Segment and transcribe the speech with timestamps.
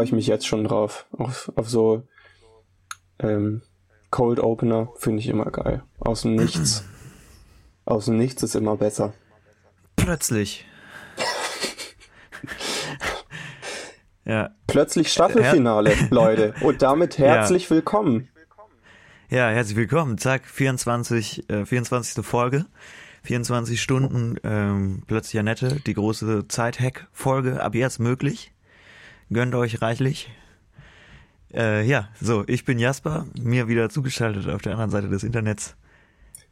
[0.00, 1.04] Freue ich mich jetzt schon drauf.
[1.12, 2.04] Auf, auf so
[3.18, 3.60] ähm,
[4.10, 5.82] Cold Opener finde ich immer geil.
[5.98, 6.86] Aus dem Nichts.
[7.84, 9.12] Aus dem Nichts ist immer besser.
[9.96, 10.64] Plötzlich.
[14.24, 14.54] ja.
[14.68, 16.54] Plötzlich Staffelfinale, Leute.
[16.62, 17.76] Und damit herzlich ja.
[17.76, 18.30] willkommen.
[19.28, 20.16] Ja, herzlich willkommen.
[20.16, 22.24] Zack, 24, äh, 24.
[22.24, 22.64] Folge.
[23.24, 28.54] 24 Stunden ähm, plötzlich Annette, die große Zeit-Hack-Folge, ab jetzt möglich.
[29.32, 30.28] Gönnt euch reichlich.
[31.54, 35.76] Äh, ja, so, ich bin Jasper, mir wieder zugeschaltet auf der anderen Seite des Internets.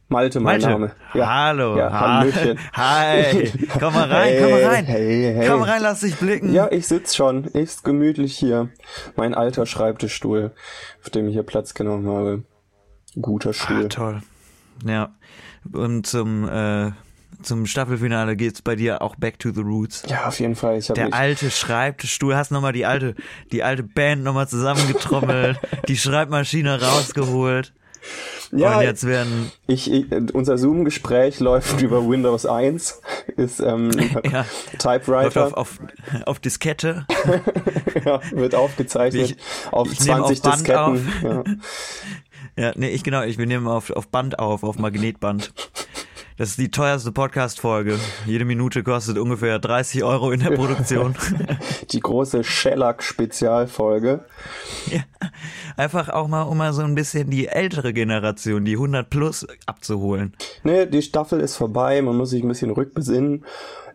[0.07, 0.69] Malte, mein Malte.
[0.69, 0.91] Name.
[1.13, 1.27] Ja.
[1.27, 1.77] Hallo.
[1.77, 2.57] Ja, Hallöchen.
[2.73, 3.51] Hi.
[3.79, 4.85] Komm mal rein, hey, komm mal rein.
[4.85, 5.47] Hey, hey.
[5.47, 6.51] Komm rein, lass dich blicken.
[6.51, 7.43] Ja, ich sitz schon.
[7.43, 8.69] Ist gemütlich hier.
[9.15, 10.51] Mein alter Schreibtischstuhl,
[11.03, 12.43] auf dem ich hier Platz genommen habe.
[13.21, 13.85] Guter Stuhl.
[13.85, 14.21] Ah, toll.
[14.83, 15.13] Ja.
[15.71, 16.91] Und zum äh,
[17.41, 20.03] zum Staffelfinale geht's bei dir auch back to the roots.
[20.07, 20.79] Ja, auf jeden Fall.
[20.79, 23.15] Der mich alte Schreibtischstuhl, hast nochmal die alte,
[23.51, 27.73] die alte Band nochmal zusammengetrommelt, die Schreibmaschine rausgeholt.
[28.51, 33.01] Ja, und jetzt werden ich, ich unser Zoom-Gespräch läuft über Windows 1,
[33.37, 33.91] ist ähm,
[34.31, 34.45] ja,
[34.79, 35.47] Typewriter.
[35.47, 35.79] Auf, auf,
[36.25, 37.05] auf Diskette.
[38.05, 39.37] ja, wird aufgezeichnet ich,
[39.71, 40.79] auf ich 20 auf Disketten.
[40.79, 40.99] Auf.
[41.23, 41.43] Ja.
[42.57, 45.53] ja, nee, ich genau, ich wir nehmen auf, auf Band auf, auf Magnetband.
[46.39, 47.99] Das ist die teuerste Podcast-Folge.
[48.25, 51.13] Jede Minute kostet ungefähr 30 Euro in der Produktion.
[51.91, 54.23] Die große Shellac-Spezialfolge.
[54.89, 55.01] Ja,
[55.75, 60.33] einfach auch mal, um mal so ein bisschen die ältere Generation, die 100 plus, abzuholen.
[60.63, 63.43] Nee, die Staffel ist vorbei, man muss sich ein bisschen rückbesinnen.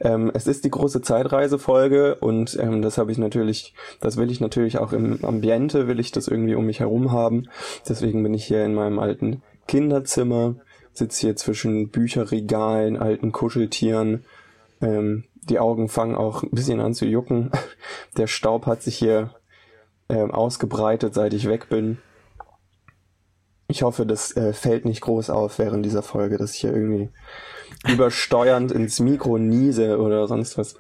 [0.02, 4.42] Ähm, es ist die große Zeitreisefolge und ähm, das habe ich natürlich, das will ich
[4.42, 7.48] natürlich auch im Ambiente, will ich das irgendwie um mich herum haben.
[7.88, 10.56] Deswegen bin ich hier in meinem alten Kinderzimmer
[10.94, 14.24] sitze hier zwischen Bücherregalen, alten Kuscheltieren.
[14.80, 17.50] Ähm, die Augen fangen auch ein bisschen an zu jucken.
[18.16, 19.34] Der Staub hat sich hier
[20.08, 21.98] ähm, ausgebreitet, seit ich weg bin.
[23.66, 27.10] Ich hoffe, das äh, fällt nicht groß auf während dieser Folge, dass ich hier irgendwie
[27.88, 30.76] übersteuernd ins Mikro niese oder sonst was.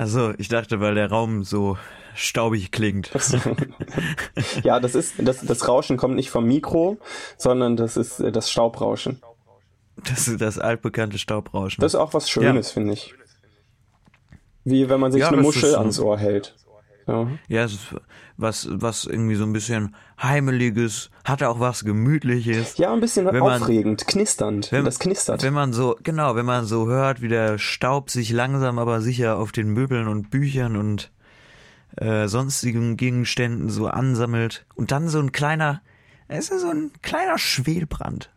[0.00, 1.76] Also, ich dachte, weil der Raum so
[2.14, 3.10] staubig klingt.
[4.62, 6.96] ja, das ist, das, das Rauschen kommt nicht vom Mikro,
[7.36, 9.20] sondern das ist äh, das Staubrauschen.
[9.96, 11.82] Das ist das altbekannte Staubrauschen.
[11.82, 12.72] Das ist auch was Schönes, ja.
[12.72, 13.14] finde ich.
[14.64, 16.56] Wie wenn man sich ja, eine Muschel ans Ohr hält.
[17.06, 17.94] Ja, ja es ist
[18.36, 22.78] was, was irgendwie so ein bisschen Heimeliges, hat auch was Gemütliches.
[22.78, 24.72] Ja, ein bisschen wenn aufregend, man, knisternd.
[24.72, 25.42] Wenn, das knistert.
[25.42, 29.38] Wenn man so, genau, wenn man so hört, wie der Staub sich langsam aber sicher
[29.38, 31.10] auf den Möbeln und Büchern und
[31.96, 35.82] äh, sonstigen Gegenständen so ansammelt und dann so ein kleiner,
[36.28, 38.30] es ist so ein kleiner Schwelbrand.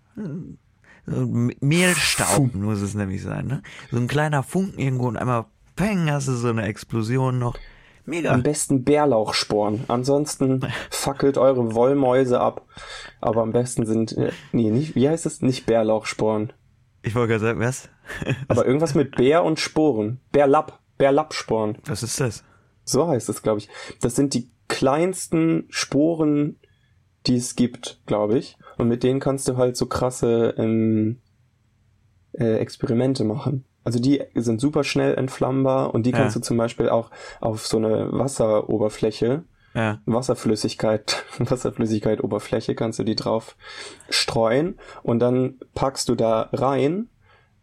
[1.05, 1.27] So
[1.59, 3.61] Mehlstaub muss es nämlich sein, ne?
[3.91, 5.45] So ein kleiner Funken irgendwo und einmal
[5.75, 7.57] peng, hast du so eine Explosion noch.
[8.05, 8.31] Mega.
[8.31, 9.85] Am besten Bärlauchsporen.
[9.87, 12.65] Ansonsten fackelt eure Wollmäuse ab.
[13.21, 15.41] Aber am besten sind, äh, nee, nicht, wie heißt es?
[15.41, 16.53] Nicht Bärlauchsporen.
[17.01, 17.89] Ich wollte gerade sagen, was?
[18.47, 20.19] Aber irgendwas mit Bär und Sporen.
[20.31, 20.79] Bärlapp.
[20.97, 21.77] Bärlappsporen.
[21.85, 22.43] Was ist das?
[22.83, 23.69] So heißt es, glaube ich.
[24.01, 26.59] Das sind die kleinsten Sporen,
[27.25, 28.57] die es gibt, glaube ich.
[28.77, 31.21] Und mit denen kannst du halt so krasse ähm,
[32.33, 33.65] äh, Experimente machen.
[33.83, 36.17] Also die sind super schnell entflammbar und die ja.
[36.17, 37.11] kannst du zum Beispiel auch
[37.41, 39.99] auf so eine Wasseroberfläche, ja.
[40.05, 43.55] Wasserflüssigkeit, Wasserflüssigkeit Oberfläche kannst du die drauf
[44.09, 47.09] streuen und dann packst du da rein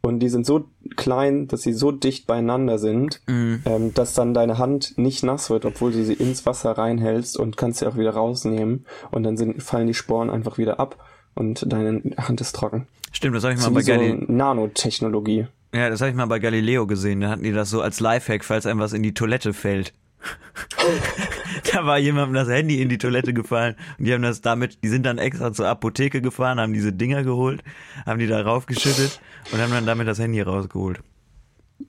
[0.03, 0.65] und die sind so
[0.97, 3.63] klein, dass sie so dicht beieinander sind, mhm.
[3.67, 7.57] ähm, dass dann deine Hand nicht nass wird, obwohl du sie ins Wasser reinhältst und
[7.57, 10.97] kannst sie auch wieder rausnehmen und dann sind, fallen die Sporen einfach wieder ab
[11.35, 12.87] und deine Hand ist trocken.
[13.13, 14.25] Stimmt, das habe ich mal bei so Galileo.
[14.29, 15.47] Nanotechnologie.
[15.73, 17.21] Ja, das habe ich mal bei Galileo gesehen.
[17.21, 19.93] Da hatten die das so als Lifehack, falls einem was in die Toilette fällt.
[21.73, 24.89] da war jemandem das Handy in die Toilette gefallen und die haben das damit, die
[24.89, 27.63] sind dann extra zur Apotheke gefahren, haben diese Dinger geholt,
[28.05, 29.19] haben die da raufgeschüttet
[29.51, 31.01] und haben dann damit das Handy rausgeholt.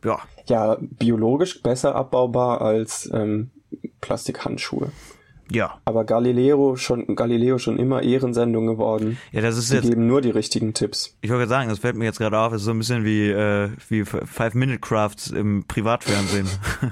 [0.05, 0.19] Ja.
[0.45, 3.51] Ja, biologisch besser abbaubar als ähm,
[3.99, 4.91] Plastikhandschuhe.
[5.53, 5.79] Ja.
[5.85, 9.17] Aber Galileo schon, Galileo schon immer Ehrensendung geworden.
[9.31, 9.89] Ja, das ist die jetzt.
[9.89, 11.15] geben nur die richtigen Tipps.
[11.21, 13.69] Ich wollte sagen, das fällt mir jetzt gerade auf, ist so ein bisschen wie, äh,
[13.89, 16.47] wie Five Minute Crafts im Privatfernsehen.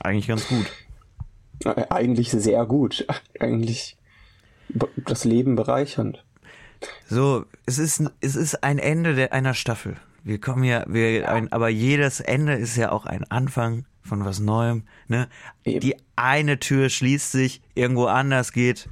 [0.00, 0.66] Eigentlich ganz gut.
[1.64, 3.06] Äh, eigentlich sehr gut.
[3.38, 3.96] Eigentlich
[4.96, 6.24] das Leben bereichernd.
[7.06, 9.96] So, es ist, es ist ein Ende der, einer Staffel.
[10.24, 14.40] Wir kommen ja, wir, ein, aber jedes Ende ist ja auch ein Anfang von was
[14.40, 14.84] Neuem.
[15.08, 15.28] Ne?
[15.64, 18.88] Die eine Tür schließt sich, irgendwo anders geht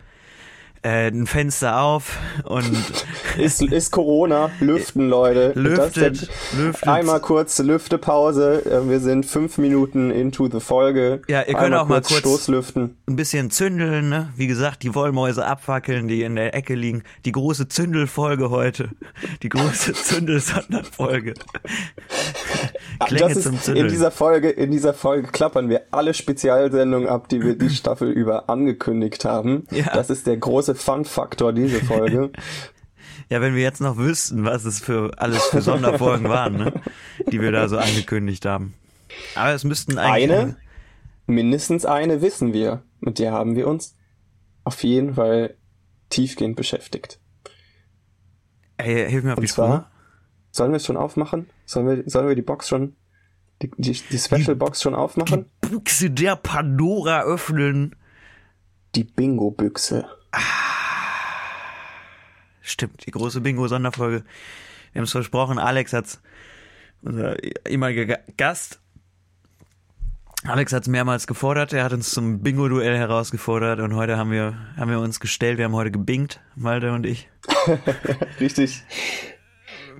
[0.82, 2.64] äh, ein Fenster auf und
[3.38, 5.52] ist, ist Corona, lüften, Leute.
[5.54, 6.88] lüftet, lüftet.
[6.88, 8.64] Einmal kurz Lüftepause.
[8.64, 11.20] Äh, Wir sind fünf Minuten into the Folge.
[11.28, 12.96] Ja, ihr könnt auch mal kurz- Stoßlüften.
[13.08, 14.30] ein bisschen zündeln, ne?
[14.36, 17.02] Wie gesagt, die Wollmäuse abfackeln, die in der Ecke liegen.
[17.24, 18.88] Die große Zündelfolge heute.
[19.42, 21.34] Die große Zündelsonderfolge.
[23.06, 27.42] Klänge Das ist, in dieser Folge, in dieser Folge klappern wir alle Spezialsendungen ab, die
[27.42, 29.64] wir die Staffel über angekündigt haben.
[29.70, 29.84] Ja.
[29.94, 32.30] Das ist der große Fun-Faktor diese Folge.
[33.28, 36.72] Ja, wenn wir jetzt noch wüssten, was es für alles für Sonderfolgen waren, ne?
[37.30, 38.74] Die wir da so angekündigt haben.
[39.36, 40.32] Aber es müssten eigentlich.
[40.32, 40.56] Eine,
[41.28, 42.82] mindestens eine wissen wir.
[42.98, 43.94] Mit der haben wir uns
[44.64, 45.54] auf jeden Fall
[46.08, 47.20] tiefgehend beschäftigt.
[48.78, 49.86] Ey, hilf mir auf Und die Spur.
[50.50, 51.48] sollen wir es schon aufmachen?
[51.66, 52.96] Sollen wir, sollen wir die Box schon,
[53.62, 55.46] die, die, die Special Box schon aufmachen?
[55.60, 57.94] Buchse der Pandora öffnen.
[58.96, 60.06] Die Bingo-Büchse.
[62.70, 64.24] Stimmt, die große Bingo-Sonderfolge.
[64.92, 66.20] Wir haben es versprochen, Alex hat's,
[67.02, 67.36] unser
[67.68, 68.80] ehemaliger Ga- Gast.
[70.44, 74.90] Alex hat's mehrmals gefordert, er hat uns zum Bingo-Duell herausgefordert und heute haben wir, haben
[74.90, 77.28] wir uns gestellt, wir haben heute gebingt, Malte und ich.
[78.40, 78.82] Richtig.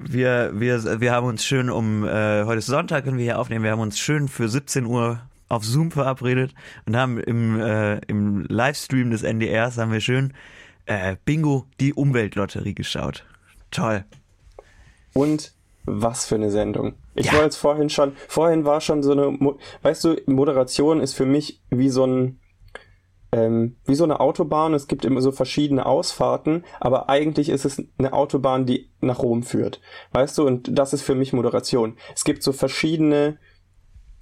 [0.03, 3.65] Wir, wir, wir haben uns schön um, äh, heute ist Sonntag, können wir hier aufnehmen,
[3.65, 5.21] wir haben uns schön für 17 Uhr
[5.51, 6.55] auf Zoom verabredet
[6.87, 10.33] und haben im, äh, im Livestream des NDRs haben wir schön
[10.91, 13.25] äh, Bingo, die Umweltlotterie geschaut.
[13.71, 14.05] Toll.
[15.15, 15.53] Und
[15.85, 16.95] was für eine Sendung.
[17.15, 17.35] Ich Ja.
[17.35, 21.27] wollte es vorhin schon, vorhin war schon so eine, Mo weißt du, Moderation ist für
[21.27, 22.41] mich wie so ein,
[23.33, 24.75] ähm, wie so eine Autobahn.
[24.75, 29.45] Es gibt immer so verschiedene Ausfahrten, aber eigentlich ist es eine Autobahn, die nach Rom
[29.45, 29.81] führt.
[30.11, 31.97] Weißt du, und das ist für mich Moderation.
[32.15, 33.39] Es gibt so verschiedene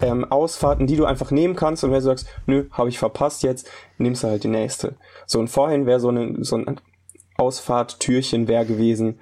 [0.01, 3.43] ähm, Ausfahrten, die du einfach nehmen kannst und wenn du sagst, nö, habe ich verpasst
[3.43, 4.95] jetzt, nimmst du halt die nächste.
[5.29, 6.81] So und vorhin wäre so, eine, so ein
[7.37, 9.19] Ausfahrttürchen wäre gewesen,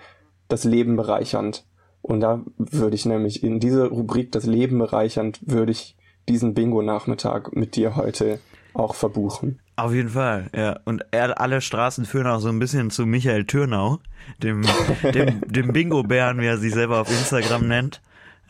[0.48, 1.66] das Leben bereichernd.
[2.02, 5.98] Und da würde ich nämlich in diese Rubrik das Leben bereichernd, würde ich
[6.30, 8.40] diesen Bingo-Nachmittag mit dir heute
[8.74, 9.60] auch verbuchen.
[9.76, 10.80] Auf jeden Fall, ja.
[10.86, 14.00] Und er, alle Straßen führen auch so ein bisschen zu Michael Türnau,
[14.42, 14.62] dem,
[15.14, 18.02] dem, dem Bingo-Bären, wie er sich selber auf Instagram nennt.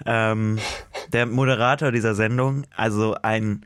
[0.06, 0.60] Ähm,
[1.12, 3.65] der Moderator dieser Sendung, also ein,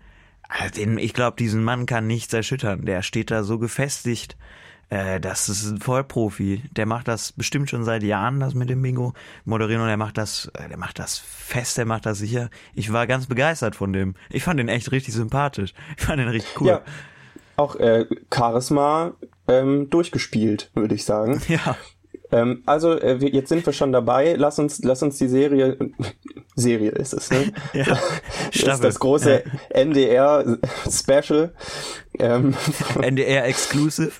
[0.98, 2.86] ich glaube, diesen Mann kann nichts erschüttern.
[2.86, 4.36] Der steht da so gefestigt.
[4.92, 6.63] Äh, das ist ein Vollprofi.
[6.71, 9.13] Der macht das bestimmt schon seit Jahren, das mit dem Bingo
[9.45, 12.50] moderieren und er macht das, äh, der macht das fest, der macht das sicher.
[12.74, 14.15] Ich war ganz begeistert von dem.
[14.30, 15.74] Ich fand den echt richtig sympathisch.
[15.98, 16.68] Ich fand den richtig cool.
[16.68, 16.81] Ja,
[17.56, 19.13] auch äh, Charisma
[19.48, 21.42] ähm, durchgespielt, würde ich sagen.
[21.48, 21.77] ja.
[22.31, 24.36] Ähm, also äh, jetzt sind wir schon dabei.
[24.38, 25.78] Lass uns, lass uns die Serie,
[26.56, 27.51] Serie ist es, ne?
[27.74, 28.00] Ja,
[28.54, 30.57] das ist das große NDR
[30.89, 31.54] Special.
[32.19, 32.56] Ähm,
[33.01, 34.13] NDR Exclusive.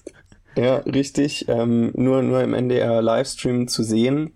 [0.56, 1.48] Ja, richtig.
[1.48, 4.34] Ähm, nur, nur im NDR Livestream zu sehen.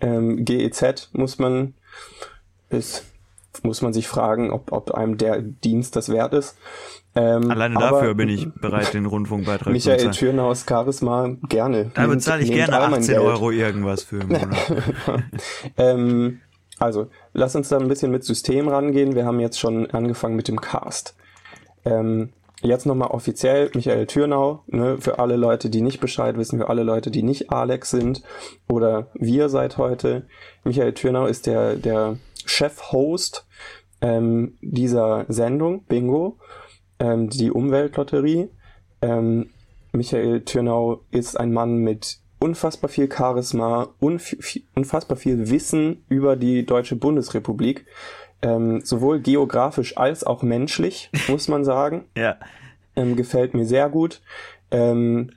[0.00, 1.74] Ähm, GEZ muss man,
[2.70, 3.04] ist,
[3.62, 6.56] muss man sich fragen, ob, ob einem der Dienst das wert ist.
[7.14, 10.12] Ähm, Alleine dafür bin ich bereit, den Rundfunkbeitrag zu Michael bezahlen.
[10.12, 11.90] Türnaus Charisma gerne.
[11.94, 13.26] Da bezahle ich gerne all mein 18 Geld.
[13.26, 14.56] Euro irgendwas für im Monat.
[15.76, 16.40] Ähm,
[16.78, 19.14] also, lass uns da ein bisschen mit System rangehen.
[19.14, 21.16] Wir haben jetzt schon angefangen mit dem Cast.
[21.84, 22.30] Ähm,
[22.62, 26.82] jetzt nochmal offiziell Michael Türnau, ne, für alle Leute, die nicht Bescheid wissen, für alle
[26.82, 28.22] Leute, die nicht Alex sind
[28.68, 30.26] oder wir seit heute.
[30.64, 33.46] Michael Türnau ist der, der Chef-Host
[34.00, 36.38] ähm, dieser Sendung, Bingo,
[37.00, 38.48] ähm, die Umweltlotterie.
[39.02, 39.48] Ähm,
[39.92, 44.36] Michael Türnau ist ein Mann mit unfassbar viel Charisma, unf
[44.76, 47.86] unfassbar viel Wissen über die Deutsche Bundesrepublik,
[48.42, 52.04] ähm, sowohl geografisch als auch menschlich, muss man sagen.
[52.16, 52.36] ja.
[52.96, 54.20] Ähm, gefällt mir sehr gut.
[54.70, 55.32] Ähm,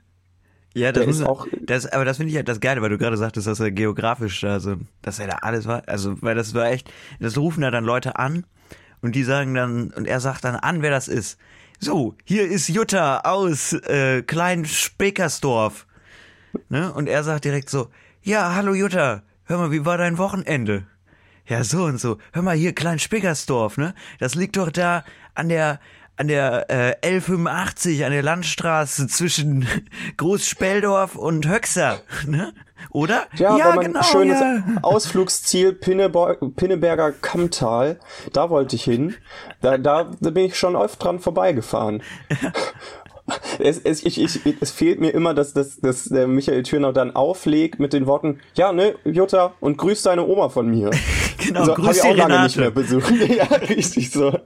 [0.76, 3.18] Ja, das ist auch- das, aber das finde ich halt das Geile, weil du gerade
[3.18, 6.72] sagtest, dass er geografisch da so, dass er da alles war, also, weil das war
[6.72, 8.46] echt, das rufen da dann Leute an
[9.04, 11.38] und die sagen dann, und er sagt dann an, wer das ist.
[11.80, 15.86] So, hier ist Jutta aus äh, Klein Spekersdorf.
[16.70, 16.92] Ne?
[16.94, 17.90] Und er sagt direkt so,
[18.22, 20.88] ja, hallo Jutta, hör mal, wie war dein Wochenende?
[21.46, 22.18] Ja, so und so.
[22.32, 23.94] Hör mal hier, Klein Spickersdorf, ne?
[24.20, 25.04] Das liegt doch da
[25.36, 25.82] an der
[26.16, 26.70] an der
[27.02, 29.68] äh, L85 an der Landstraße zwischen
[30.18, 32.54] Großspeldorf und Höxter, ne?
[32.90, 33.28] Oder?
[33.38, 34.62] ja, wenn man genau, schönes ja.
[34.82, 37.98] Ausflugsziel Pinneber Pinneberger Kammtal,
[38.34, 39.16] da wollte ich hin.
[39.62, 42.04] Da, da, da bin ich schon oft dran vorbeigefahren.
[43.58, 47.16] Es, es, ich, ich, es fehlt mir immer, dass, dass, dass der Michael Thürnau dann
[47.16, 50.92] auflegt mit den Worten, ja, ne, Jutta, und grüß deine Oma von mir.
[51.38, 52.44] Genau, so, grüß hab ich auch lange Renate.
[52.44, 53.14] nicht mehr besucht.
[53.30, 54.38] ja, richtig so.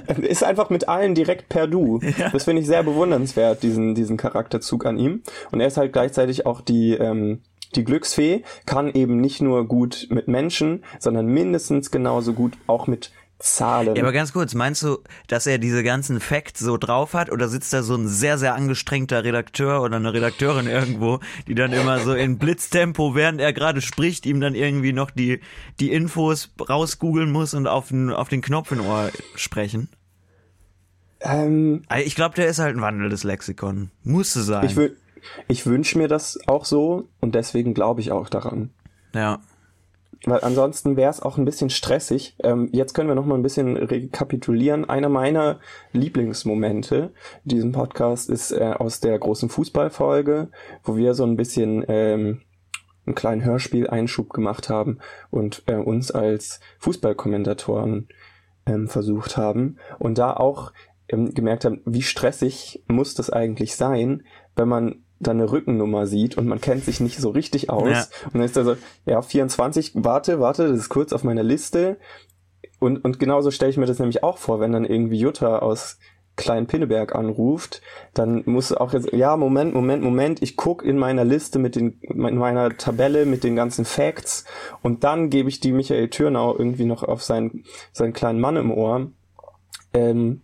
[0.22, 2.00] ist einfach mit allen direkt per Du.
[2.18, 2.30] Ja.
[2.30, 5.22] Das finde ich sehr bewundernswert, diesen, diesen Charakterzug an ihm.
[5.50, 7.42] Und er ist halt gleichzeitig auch die, ähm,
[7.74, 13.12] die Glücksfee, kann eben nicht nur gut mit Menschen, sondern mindestens genauso gut auch mit
[13.42, 13.96] Zahlen.
[13.96, 17.48] Ja, aber ganz kurz, meinst du, dass er diese ganzen Facts so drauf hat oder
[17.48, 21.18] sitzt da so ein sehr, sehr angestrengter Redakteur oder eine Redakteurin irgendwo,
[21.48, 25.40] die dann immer so in Blitztempo, während er gerade spricht, ihm dann irgendwie noch die,
[25.80, 29.88] die Infos rausgoogeln muss und auf den, auf den Knopf in Ohr sprechen?
[31.20, 33.90] Ähm, also ich glaube, der ist halt ein wandelndes Lexikon.
[34.04, 34.66] Musste sein.
[34.66, 34.78] Ich,
[35.48, 38.70] ich wünsche mir das auch so und deswegen glaube ich auch daran.
[39.14, 39.40] Ja.
[40.24, 42.36] Weil ansonsten wäre es auch ein bisschen stressig.
[42.42, 44.88] Ähm, jetzt können wir noch mal ein bisschen rekapitulieren.
[44.88, 45.58] Einer meiner
[45.92, 47.12] Lieblingsmomente
[47.44, 50.48] in diesem Podcast ist äh, aus der großen Fußballfolge,
[50.84, 52.42] wo wir so ein bisschen ähm,
[53.04, 54.98] einen kleinen Hörspiel-Einschub gemacht haben
[55.30, 58.08] und äh, uns als Fußballkommentatoren
[58.66, 60.72] ähm, versucht haben und da auch
[61.08, 64.22] ähm, gemerkt haben, wie stressig muss das eigentlich sein,
[64.54, 67.88] wenn man dann eine Rückennummer sieht und man kennt sich nicht so richtig aus.
[67.88, 68.06] Ja.
[68.26, 68.76] Und dann ist er so,
[69.06, 71.98] ja, 24, warte, warte, das ist kurz auf meiner Liste.
[72.78, 75.98] Und, und genauso stelle ich mir das nämlich auch vor, wenn dann irgendwie Jutta aus
[76.34, 77.82] Klein Pinneberg anruft,
[78.14, 82.00] dann muss auch jetzt, ja, Moment, Moment, Moment, ich guck in meiner Liste mit den,
[82.00, 84.46] in meiner Tabelle mit den ganzen Facts
[84.80, 88.70] und dann gebe ich die Michael Türnau irgendwie noch auf seinen, seinen kleinen Mann im
[88.72, 89.10] Ohr.
[89.92, 90.40] Ähm,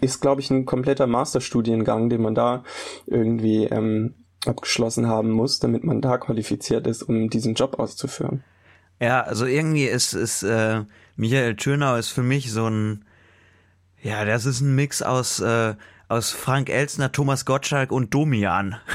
[0.00, 2.64] ist, glaube ich, ein kompletter Masterstudiengang, den man da
[3.06, 4.14] irgendwie ähm,
[4.46, 8.44] abgeschlossen haben muss, damit man da qualifiziert ist, um diesen Job auszuführen.
[9.00, 10.82] Ja, also irgendwie ist, ist äh,
[11.16, 13.04] Michael Thürnau ist für mich so ein,
[14.02, 15.74] ja, das ist ein Mix aus, äh,
[16.08, 18.76] aus Frank Elsner, Thomas Gottschalk und Domian.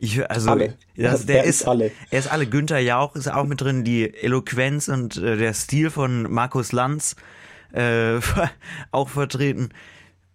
[0.00, 0.74] Ich, also, alle.
[0.96, 1.90] Das, der, der ist, ist, alle.
[2.10, 2.46] Er ist alle.
[2.46, 7.16] Günther Jauch ist auch mit drin, die Eloquenz und äh, der Stil von Markus Lanz
[7.72, 8.20] äh,
[8.92, 9.70] auch vertreten.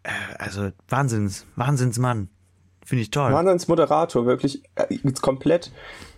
[0.04, 2.30] Äh, also Wahnsinns, Wahnsinnsmann.
[2.86, 3.32] Finde ich toll.
[3.32, 5.72] Wahnsinnsmoderator, wirklich äh, komplett.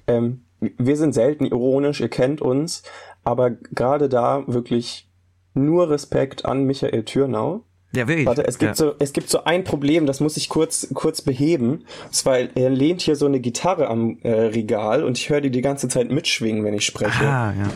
[0.08, 2.84] Ähm, wir sind selten ironisch, ihr kennt uns,
[3.24, 5.10] aber gerade da wirklich
[5.54, 7.64] nur Respekt an Michael Thürnau.
[7.92, 8.26] Ja, wirklich.
[8.26, 8.76] Warte, es gibt, ja.
[8.76, 11.86] so, es gibt so ein Problem, das muss ich kurz, kurz beheben.
[12.06, 15.52] Und zwar, er lehnt hier so eine Gitarre am äh, Regal und ich höre die
[15.52, 17.26] die ganze Zeit mitschwingen, wenn ich spreche.
[17.26, 17.70] Ah, ja.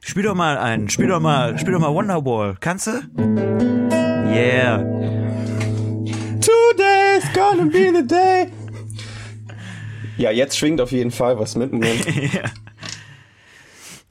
[0.00, 2.56] Spiel doch mal einen, spiel doch mal, spiel doch mal Wonderwall.
[2.60, 4.07] Kannst du?
[4.30, 4.78] Yeah.
[6.40, 8.52] Today's gonna be the day.
[10.16, 11.72] Ja, jetzt schwingt auf jeden Fall was mit.
[12.32, 12.50] Ja.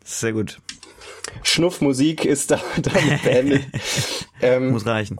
[0.04, 0.60] Sehr gut.
[1.44, 3.64] Schnuffmusik ist da damit beendet.
[4.42, 5.20] ähm, Muss reichen.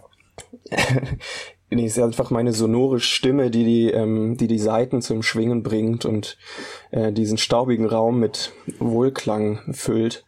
[1.70, 6.06] nee, ist einfach meine sonore Stimme, die die, ähm, die die Saiten zum Schwingen bringt
[6.06, 6.38] und
[6.92, 10.26] äh, diesen staubigen Raum mit Wohlklang füllt.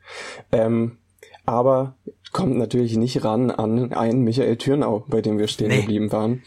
[0.51, 0.97] Ähm,
[1.45, 1.95] aber
[2.31, 5.81] kommt natürlich nicht ran an einen Michael Thürnau, bei dem wir stehen nee.
[5.81, 6.43] geblieben waren.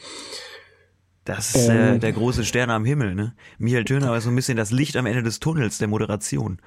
[1.25, 3.35] Das ist äh, ähm, der große Stern am Himmel, ne?
[3.59, 6.59] Michael Thürnau ist so ein bisschen das Licht am Ende des Tunnels der Moderation.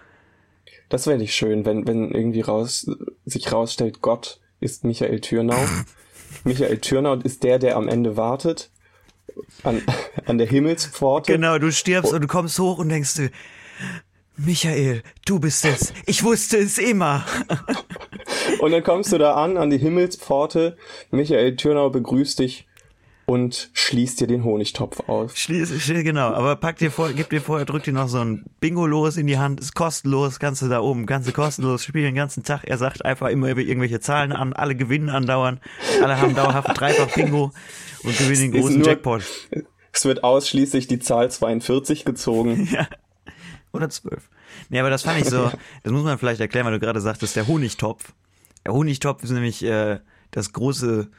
[0.89, 2.89] Das wäre nicht schön, wenn, wenn irgendwie raus,
[3.25, 5.57] sich rausstellt, Gott ist Michael Thürnau.
[6.43, 8.69] Michael Thürnau ist der, der am Ende wartet.
[9.63, 9.81] An,
[10.25, 11.33] an der Himmelspforte.
[11.33, 12.15] Genau, du stirbst oh.
[12.15, 13.29] und du kommst hoch und denkst du,
[14.37, 15.93] Michael, du bist es.
[16.05, 17.25] Ich wusste es immer.
[18.59, 20.77] und dann kommst du da an, an die Himmelspforte.
[21.11, 22.67] Michael Thürnau begrüßt dich
[23.25, 25.35] und schließt dir den Honigtopf auf.
[25.35, 25.71] Schließ,
[26.03, 29.17] genau, aber pack dir vor, gib dir vorher, drück dir noch so ein Bingo los
[29.17, 32.43] in die Hand, ist kostenlos, kannst du da oben, kannst du kostenlos spielen den ganzen
[32.43, 32.61] Tag.
[32.65, 35.59] Er sagt einfach immer über irgendwelche Zahlen an, alle gewinnen andauern,
[36.03, 37.51] alle haben dauerhaft dreifach Bingo
[38.03, 39.23] und gewinnen den großen nur, Jackpot.
[39.91, 42.67] Es wird ausschließlich die Zahl 42 gezogen.
[42.71, 42.87] ja.
[43.75, 44.29] Oder 12.
[44.69, 45.51] Nee, aber das fand ich so,
[45.83, 48.13] das muss man vielleicht erklären, weil du gerade sagtest, der Honigtopf.
[48.65, 49.99] Der Honigtopf ist nämlich äh,
[50.31, 51.09] das große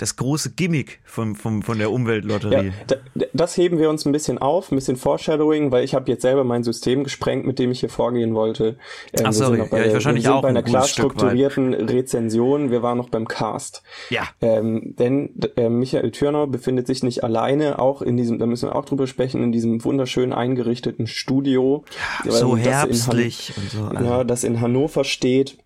[0.00, 2.72] das große Gimmick von, von, von der Umweltlotterie.
[2.88, 6.22] Ja, das heben wir uns ein bisschen auf, ein bisschen Foreshadowing, weil ich habe jetzt
[6.22, 8.78] selber mein System gesprengt, mit dem ich hier vorgehen wollte.
[9.12, 12.70] Ähm, Ach sorry, ja, ich wahrscheinlich wir sind auch bei einer klar strukturierten Rezension.
[12.70, 13.82] Wir waren noch beim Cast.
[14.08, 14.22] Ja.
[14.40, 18.76] Ähm, denn äh, Michael Thürner befindet sich nicht alleine, auch in diesem, da müssen wir
[18.76, 21.84] auch drüber sprechen, in diesem wunderschön eingerichteten Studio.
[22.24, 23.84] Ja, so herbstlich und so.
[23.84, 24.04] Also.
[24.04, 25.58] Ja, das in Hannover steht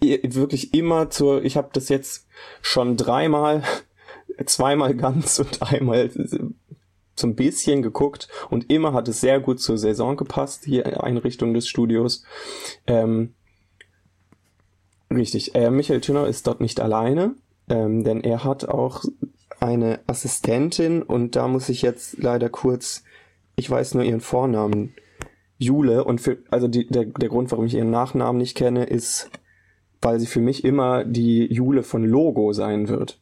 [0.00, 2.26] wirklich immer zur, ich habe das jetzt
[2.62, 3.62] schon dreimal,
[4.46, 6.10] zweimal ganz und einmal
[7.20, 11.54] so ein bisschen geguckt und immer hat es sehr gut zur Saison gepasst, die Einrichtung
[11.54, 12.24] des Studios.
[12.86, 13.34] Ähm,
[15.12, 17.34] richtig, äh, Michael Thüner ist dort nicht alleine,
[17.68, 19.04] ähm, denn er hat auch
[19.60, 23.04] eine Assistentin und da muss ich jetzt leider kurz,
[23.56, 24.94] ich weiß nur ihren Vornamen,
[25.58, 29.30] Jule und für, also die, der, der Grund, warum ich ihren Nachnamen nicht kenne, ist
[30.02, 33.20] weil sie für mich immer die Jule von Logo sein wird.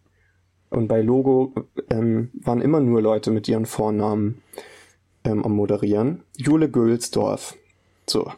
[0.71, 1.55] Und bei Logo
[1.91, 4.43] ähm, waren immer nur Leute mit ihren Vornamen
[5.25, 6.23] ähm, am Moderieren.
[6.37, 7.57] Jule Gülsdorf.
[8.07, 8.33] So.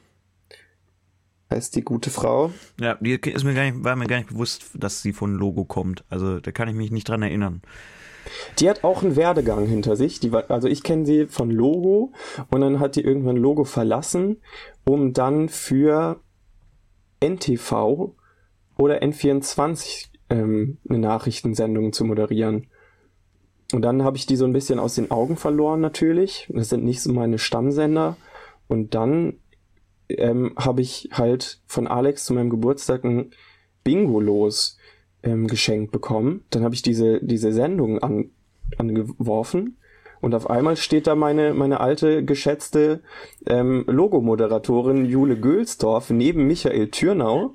[1.50, 2.52] Heißt die gute Frau.
[2.80, 5.64] Ja, die ist mir gar nicht, war mir gar nicht bewusst, dass sie von Logo
[5.64, 6.04] kommt.
[6.08, 7.62] Also da kann ich mich nicht dran erinnern.
[8.60, 10.20] Die hat auch einen Werdegang hinter sich.
[10.20, 12.12] Die war, also ich kenne sie von Logo
[12.50, 14.36] und dann hat die irgendwann Logo verlassen,
[14.84, 16.20] um dann für
[17.20, 18.14] NTV
[18.80, 22.68] oder N24 ähm, eine Nachrichtensendung zu moderieren.
[23.72, 26.48] Und dann habe ich die so ein bisschen aus den Augen verloren natürlich.
[26.52, 28.16] Das sind nicht so meine Stammsender.
[28.68, 29.34] Und dann
[30.08, 33.30] ähm, habe ich halt von Alex zu meinem Geburtstag ein
[33.84, 34.78] Bingo los
[35.22, 36.44] ähm, geschenkt bekommen.
[36.50, 38.30] Dann habe ich diese, diese Sendung an,
[38.78, 39.76] angeworfen
[40.20, 43.00] und auf einmal steht da meine, meine alte, geschätzte
[43.46, 47.54] ähm, Logomoderatorin Jule Gülsdorf neben Michael Türnau.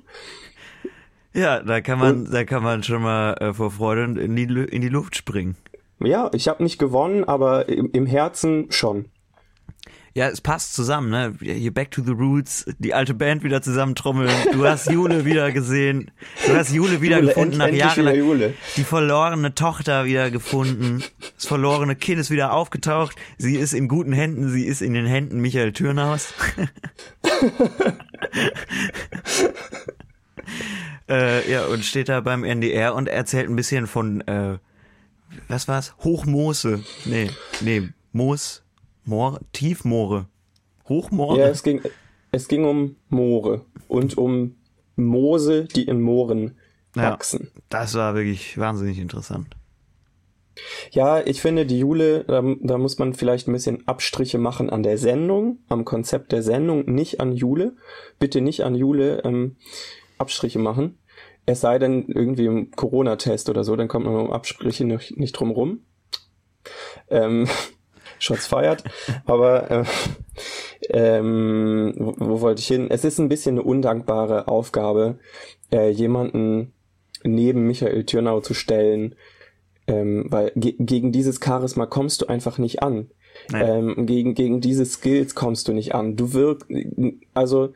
[1.36, 4.44] Ja, da kann man, und, da kann man schon mal äh, vor Freude in die,
[4.44, 5.54] in die Luft springen.
[6.00, 9.06] Ja, ich habe nicht gewonnen, aber im, im Herzen schon.
[10.14, 11.34] Ja, es passt zusammen, ne?
[11.40, 14.30] Hier Back to the Roots, die alte Band wieder zusammentrommeln.
[14.50, 16.10] Du hast Jule wieder gesehen.
[16.46, 18.54] Du hast Jule wieder Jule, gefunden nach Jahren.
[18.76, 21.04] Die verlorene Tochter wieder gefunden.
[21.34, 23.14] Das verlorene Kind ist wieder aufgetaucht.
[23.36, 24.48] Sie ist in guten Händen.
[24.48, 26.32] Sie ist in den Händen Michael Türnhaus.
[31.08, 34.58] äh, ja, und steht da beim NDR und erzählt ein bisschen von, äh,
[35.48, 35.94] was war's?
[36.02, 36.82] Hochmoose.
[37.04, 38.62] Nee, nee, Moos.
[39.04, 40.26] Moor, Tiefmoore.
[40.88, 41.38] Hochmoore?
[41.38, 41.80] Ja, es ging,
[42.32, 44.56] es ging um Moore und um
[44.96, 46.56] Moose, die in Mooren
[46.94, 47.50] wachsen.
[47.54, 49.56] Ja, das war wirklich wahnsinnig interessant.
[50.90, 54.82] Ja, ich finde, die Jule, da, da, muss man vielleicht ein bisschen Abstriche machen an
[54.82, 57.76] der Sendung, am Konzept der Sendung, nicht an Jule.
[58.18, 59.56] Bitte nicht an Jule ähm,
[60.18, 60.98] Abstriche machen.
[61.46, 65.32] Es sei denn irgendwie im Corona-Test oder so, dann kommt man um Absprüche nicht, nicht
[65.32, 65.80] drum rum.
[67.08, 67.46] Ähm,
[68.18, 68.82] Shots feiert.
[69.26, 69.84] Aber äh,
[70.90, 72.88] ähm, wo, wo wollte ich hin?
[72.90, 75.18] Es ist ein bisschen eine undankbare Aufgabe,
[75.70, 76.72] äh, jemanden
[77.22, 79.14] neben Michael Türnau zu stellen,
[79.86, 83.10] ähm, weil ge gegen dieses Charisma kommst du einfach nicht an.
[83.52, 86.16] Ähm, gegen, gegen diese Skills kommst du nicht an.
[86.16, 86.66] Du wirkst,
[87.34, 87.74] also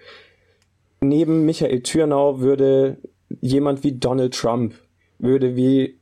[1.00, 2.98] neben Michael Türnau würde
[3.40, 4.74] jemand wie Donald Trump,
[5.18, 6.00] würde wie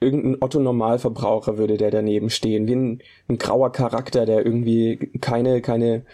[0.00, 5.62] irgendein Otto Normalverbraucher würde der daneben stehen, wie ein, ein grauer Charakter, der irgendwie keine,
[5.62, 6.04] keine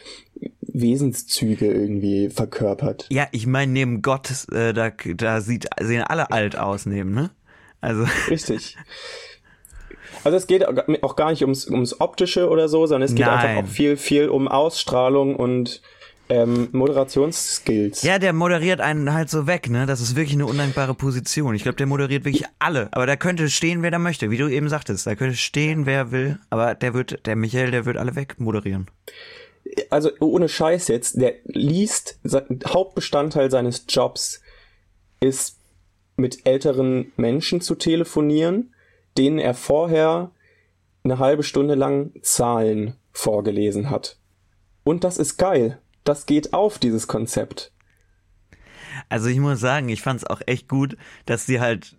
[0.61, 3.07] Wesenszüge irgendwie verkörpert.
[3.11, 7.31] Ja, ich meine, neben Gott, äh, da, da sieht, sehen alle alt aus neben, ne?
[7.81, 8.05] Also.
[8.29, 8.77] Richtig.
[10.24, 10.66] Also es geht
[11.03, 13.38] auch gar nicht ums, ums Optische oder so, sondern es geht Nein.
[13.38, 15.81] einfach auch viel, viel um Ausstrahlung und
[16.28, 18.02] ähm, Moderationsskills.
[18.02, 19.86] Ja, der moderiert einen halt so weg, ne?
[19.86, 21.54] Das ist wirklich eine undankbare Position.
[21.54, 22.88] Ich glaube, der moderiert wirklich alle.
[22.92, 25.06] Aber da könnte stehen, wer da möchte, wie du eben sagtest.
[25.06, 26.38] Da könnte stehen, wer will.
[26.50, 28.90] Aber der wird, der Michael, der wird alle weg moderieren.
[29.90, 32.18] Also ohne Scheiß jetzt, der liest,
[32.66, 34.40] Hauptbestandteil seines Jobs
[35.20, 35.58] ist
[36.16, 38.74] mit älteren Menschen zu telefonieren,
[39.16, 40.30] denen er vorher
[41.04, 44.16] eine halbe Stunde lang Zahlen vorgelesen hat.
[44.84, 45.78] Und das ist geil
[46.09, 47.73] das geht auf, dieses Konzept.
[49.09, 51.97] Also ich muss sagen, ich fand es auch echt gut, dass sie halt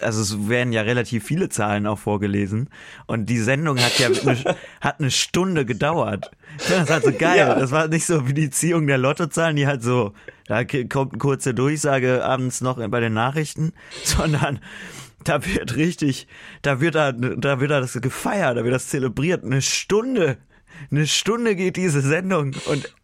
[0.00, 2.70] also es werden ja relativ viele Zahlen auch vorgelesen
[3.06, 6.30] und die Sendung hat ja eine, hat eine Stunde gedauert.
[6.68, 7.38] Das halt so geil.
[7.38, 7.54] Ja.
[7.56, 10.12] Das war nicht so wie die Ziehung der Lottozahlen, die halt so,
[10.46, 13.72] da kommt eine kurze Durchsage abends noch bei den Nachrichten,
[14.04, 14.60] sondern
[15.24, 16.26] da wird richtig,
[16.62, 19.44] da wird da, da wird da das gefeiert, da wird das zelebriert.
[19.44, 20.38] Eine Stunde,
[20.90, 22.94] eine Stunde geht diese Sendung und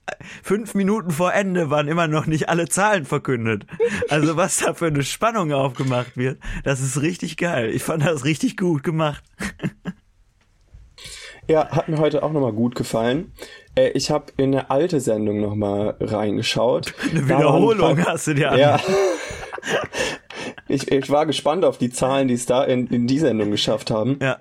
[0.43, 3.67] fünf Minuten vor Ende waren immer noch nicht alle Zahlen verkündet.
[4.09, 7.71] Also was da für eine Spannung aufgemacht wird, das ist richtig geil.
[7.71, 9.23] Ich fand das richtig gut gemacht.
[11.49, 13.33] Ja, hat mir heute auch nochmal gut gefallen.
[13.75, 16.93] Äh, ich habe in eine alte Sendung nochmal reingeschaut.
[17.11, 18.59] Eine Wiederholung paar, hast du dir an.
[18.59, 18.81] Ja.
[20.69, 23.91] ich, ich war gespannt auf die Zahlen, die es da in, in die Sendung geschafft
[23.91, 24.19] haben.
[24.21, 24.41] Ja.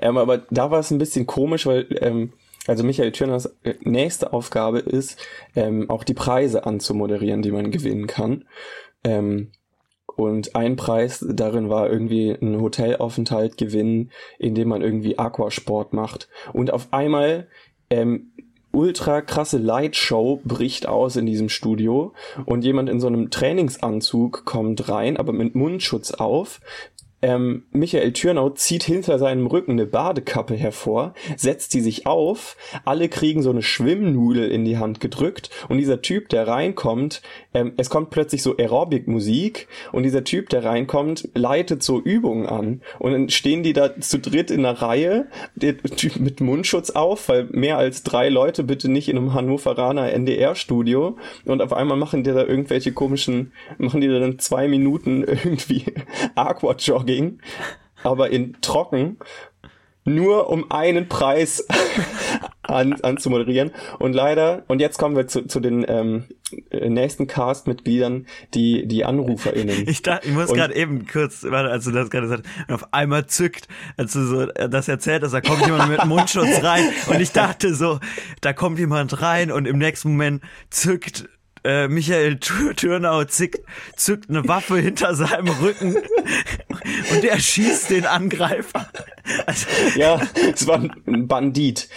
[0.00, 2.32] Ähm, aber da war es ein bisschen komisch, weil ähm,
[2.66, 5.18] also Michael Türners äh, nächste Aufgabe ist,
[5.56, 8.44] ähm, auch die Preise anzumoderieren, die man gewinnen kann.
[9.04, 9.50] Ähm,
[10.14, 16.28] und ein Preis darin war irgendwie ein Hotelaufenthalt gewinnen, indem man irgendwie Aquasport macht.
[16.52, 17.48] Und auf einmal
[17.90, 18.32] ähm,
[18.72, 22.12] ultra krasse Lightshow bricht aus in diesem Studio
[22.46, 26.60] und jemand in so einem Trainingsanzug kommt rein, aber mit Mundschutz auf,
[27.22, 33.08] ähm, Michael Türnau zieht hinter seinem Rücken eine Badekappe hervor, setzt die sich auf, alle
[33.08, 37.22] kriegen so eine Schwimmnudel in die Hand gedrückt und dieser Typ, der reinkommt,
[37.54, 42.82] ähm, es kommt plötzlich so Aerobic-Musik und dieser Typ, der reinkommt, leitet so Übungen an
[42.98, 47.28] und dann stehen die da zu dritt in einer Reihe, der Typ mit Mundschutz auf,
[47.28, 52.24] weil mehr als drei Leute bitte nicht in einem Hannoveraner NDR-Studio und auf einmal machen
[52.24, 55.84] die da irgendwelche komischen, machen die da dann zwei Minuten irgendwie
[56.34, 57.11] Aquajogging,
[58.02, 59.18] aber in trocken,
[60.04, 61.66] nur um einen Preis
[62.62, 63.70] an, anzumoderieren.
[63.98, 66.24] Und leider, und jetzt kommen wir zu, zu den ähm,
[66.70, 69.88] nächsten Cast-Mitgliedern, die, die AnruferInnen.
[69.88, 72.74] Ich dachte, ich muss gerade eben kurz, warte, als du das gerade gesagt hast, und
[72.74, 76.84] auf einmal zückt, als du so das erzählt hast, da kommt jemand mit Mundschutz rein
[77.06, 78.00] und ich dachte so,
[78.40, 81.28] da kommt jemand rein und im nächsten Moment zückt
[81.64, 83.60] äh, Michael Türnau zickt,
[83.96, 88.88] zückt eine Waffe hinter seinem Rücken und er schießt den Angreifer.
[89.46, 90.20] Also, ja,
[90.52, 91.88] es war ein Bandit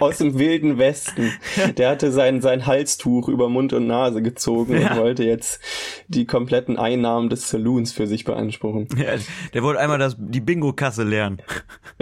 [0.00, 1.32] aus dem wilden Westen.
[1.76, 4.92] Der hatte sein, sein Halstuch über Mund und Nase gezogen ja.
[4.92, 5.60] und wollte jetzt
[6.08, 8.88] die kompletten Einnahmen des Saloons für sich beanspruchen.
[8.96, 9.14] Ja,
[9.52, 11.42] der wollte einmal das, die Bingo-Kasse lernen.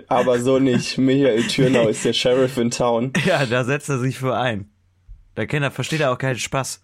[0.08, 0.98] Aber so nicht.
[0.98, 3.12] Michael Türnau ist der Sheriff in Town.
[3.26, 4.70] Ja, da setzt er sich für ein.
[5.36, 6.82] Da kennt er, versteht er auch keinen Spaß.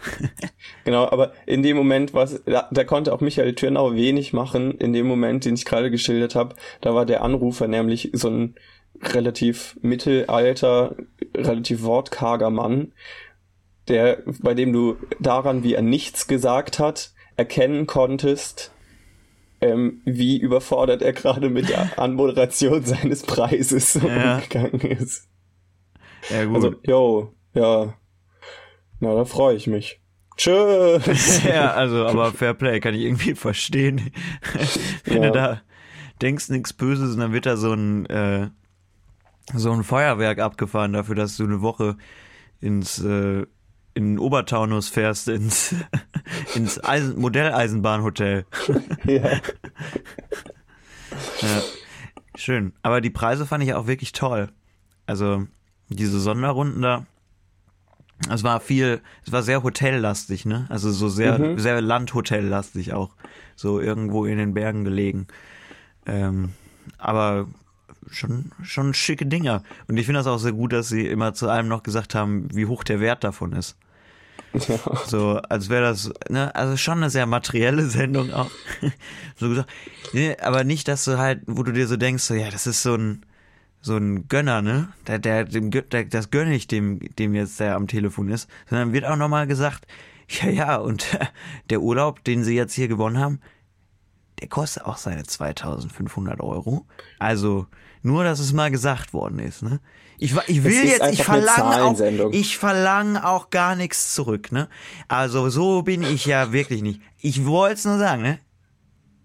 [0.84, 4.78] genau, aber in dem Moment, was da, da konnte auch Michael Türnau wenig machen.
[4.78, 8.54] In dem Moment, den ich gerade geschildert habe, da war der Anrufer nämlich so ein
[9.02, 10.96] relativ mittelalter,
[11.36, 12.92] relativ wortkarger Mann,
[13.88, 18.72] der, bei dem du daran, wie er nichts gesagt hat, erkennen konntest,
[19.60, 24.36] ähm, wie überfordert er gerade mit der Anmoderation seines Preises ja.
[24.36, 25.28] umgegangen ist.
[26.30, 26.56] Ja, gut.
[26.56, 27.94] Also, yo, ja.
[29.00, 30.00] Na, da freue ich mich.
[30.36, 31.42] Tschüss.
[31.44, 34.12] ja, also, aber Fairplay kann ich irgendwie verstehen.
[35.04, 35.28] Wenn ja.
[35.28, 35.60] du da
[36.22, 38.48] denkst nichts Böses und dann wird da so ein, äh,
[39.54, 41.96] so ein Feuerwerk abgefahren dafür, dass du eine Woche
[42.60, 43.46] ins, äh,
[43.94, 45.74] in Obertaunus fährst, ins,
[46.54, 48.46] ins Eisen Modelleisenbahnhotel.
[49.04, 49.30] ja.
[51.40, 51.62] ja.
[52.36, 52.72] Schön.
[52.82, 54.50] Aber die Preise fand ich auch wirklich toll.
[55.06, 55.46] Also,
[55.88, 57.06] diese Sonderrunden da,
[58.30, 60.66] es war viel, es war sehr hotellastig, ne?
[60.68, 61.58] Also so sehr, mhm.
[61.58, 63.10] sehr Landhotellastig auch.
[63.54, 65.26] So irgendwo in den Bergen gelegen.
[66.06, 66.50] Ähm,
[66.98, 67.46] aber
[68.10, 69.62] schon, schon schicke Dinger.
[69.86, 72.48] Und ich finde das auch sehr gut, dass sie immer zu allem noch gesagt haben,
[72.52, 73.76] wie hoch der Wert davon ist.
[74.54, 74.78] Ja.
[75.06, 78.50] So, als wäre das, ne, also schon eine sehr materielle Sendung auch.
[79.36, 79.70] so gesagt.
[80.12, 82.82] Nee, aber nicht, dass du halt, wo du dir so denkst, so, ja, das ist
[82.82, 83.22] so ein,
[83.88, 84.88] so ein Gönner, ne?
[85.08, 88.48] Der, der, dem, der, das gönne ich dem, dem jetzt, der am Telefon ist.
[88.70, 89.88] Sondern wird auch nochmal gesagt,
[90.28, 91.18] ja, ja, und
[91.70, 93.40] der Urlaub, den sie jetzt hier gewonnen haben,
[94.40, 96.86] der kostet auch seine 2500 Euro.
[97.18, 97.66] Also,
[98.02, 99.80] nur, dass es mal gesagt worden ist, ne?
[100.20, 104.68] Ich, ich will jetzt, ich verlange auch, ich verlange auch gar nichts zurück, ne?
[105.08, 107.00] Also, so bin ich ja wirklich nicht.
[107.20, 108.38] Ich wollte es nur sagen, ne?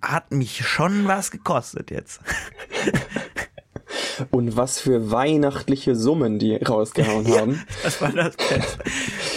[0.01, 2.21] Hat mich schon was gekostet jetzt.
[4.31, 7.51] Und was für weihnachtliche Summen die rausgehauen haben.
[7.53, 8.79] Ja, das war das Beste.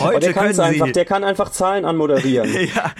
[0.01, 2.51] Heute der, kann einfach, der kann einfach Zahlen anmoderieren.
[2.75, 2.93] ja.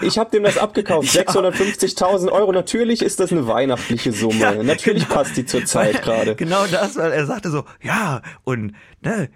[0.00, 1.14] Ich habe dem das abgekauft.
[1.14, 1.22] Ja.
[1.22, 2.52] 650.000 Euro.
[2.52, 4.40] Natürlich ist das eine weihnachtliche Summe.
[4.40, 5.14] Ja, Natürlich genau.
[5.14, 6.34] passt die zur Zeit gerade.
[6.34, 9.28] Genau das, weil er sagte so, ja, und ne,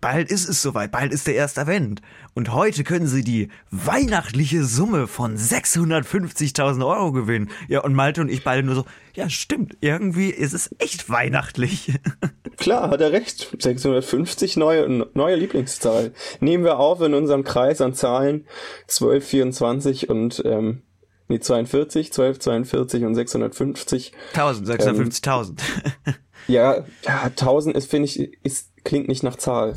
[0.00, 2.00] Bald ist es soweit, bald ist der erste Advent.
[2.32, 7.50] Und heute können Sie die weihnachtliche Summe von 650.000 Euro gewinnen.
[7.68, 11.98] Ja, und Malte und ich beide nur so, ja, stimmt, irgendwie ist es echt weihnachtlich.
[12.56, 13.54] Klar, hat er recht.
[13.58, 16.12] 650 neue, neue Lieblingszahl.
[16.40, 18.46] Nehmen wir auf in unserem Kreis an Zahlen
[18.86, 20.82] 12, 24 und, ähm,
[21.28, 24.12] nee, 42, 12, 42 und 650.
[24.32, 25.58] 1000, 650.000.
[26.06, 26.14] Ähm,
[26.48, 29.76] ja, ja, 1000 ist, finde ich, ist, klingt nicht nach Zahl.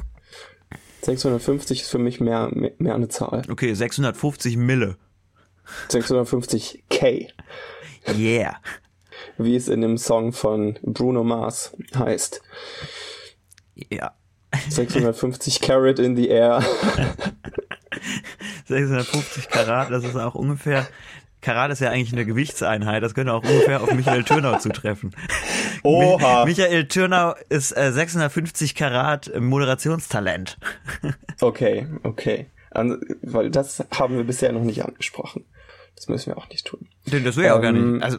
[1.03, 3.43] 650 ist für mich mehr, mehr, mehr eine Zahl.
[3.49, 4.97] Okay, 650 Mille.
[5.89, 7.27] 650 K.
[8.17, 8.57] Yeah.
[9.37, 12.41] Wie es in dem Song von Bruno Mars heißt.
[13.89, 14.13] Ja.
[14.69, 16.61] 650 Carat in the air.
[18.65, 20.87] 650 Karat, das ist auch ungefähr
[21.43, 25.15] Karat ist ja eigentlich eine Gewichtseinheit, das könnte auch ungefähr auf Michael Türnau zutreffen.
[25.83, 26.45] Oha.
[26.45, 30.57] Michael Türnau ist äh, 650 Karat Moderationstalent.
[31.41, 32.47] okay, okay.
[32.71, 35.45] Also, weil das haben wir bisher noch nicht angesprochen.
[35.95, 36.87] Das müssen wir auch nicht tun.
[37.05, 37.83] Denn das wäre ja ähm, auch gar nicht.
[37.83, 38.17] Ähm, also,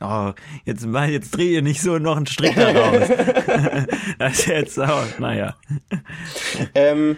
[0.00, 0.32] oh,
[0.64, 3.08] jetzt, jetzt dreh ihr nicht so noch einen Strick daraus.
[4.18, 5.56] das ist jetzt auch, naja.
[6.74, 7.16] Ähm,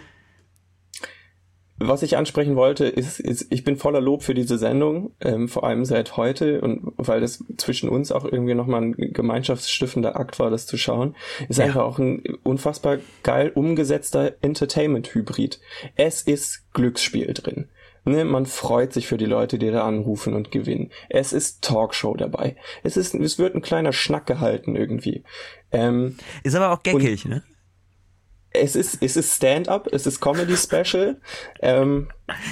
[1.87, 5.63] was ich ansprechen wollte, ist, ist, ich bin voller Lob für diese Sendung, ähm, vor
[5.63, 10.49] allem seit heute und weil das zwischen uns auch irgendwie nochmal ein gemeinschaftsstiftender Akt war,
[10.49, 11.15] das zu schauen,
[11.49, 11.65] ist ja.
[11.65, 15.59] einfach auch ein unfassbar geil umgesetzter Entertainment-Hybrid.
[15.95, 17.67] Es ist Glücksspiel drin.
[18.03, 20.89] Ne, man freut sich für die Leute, die da anrufen und gewinnen.
[21.09, 22.55] Es ist Talkshow dabei.
[22.81, 25.23] Es ist, es wird ein kleiner Schnack gehalten irgendwie.
[25.71, 27.43] Ähm, ist aber auch geckig, ne?
[28.53, 31.19] Es ist, es ist Stand-up, es ist Comedy-Special.
[31.61, 32.09] ähm,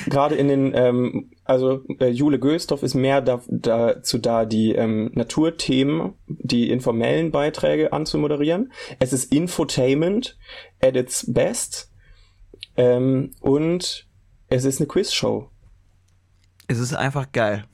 [0.08, 5.12] Gerade in den, ähm, also äh, Jule Göstorf ist mehr da, dazu da, die ähm,
[5.14, 8.72] Naturthemen, die informellen Beiträge anzumoderieren.
[9.00, 10.38] Es ist Infotainment
[10.82, 11.92] at its best.
[12.78, 14.08] Ähm, und
[14.48, 15.50] es ist eine Quizshow.
[16.68, 17.66] Es ist einfach geil.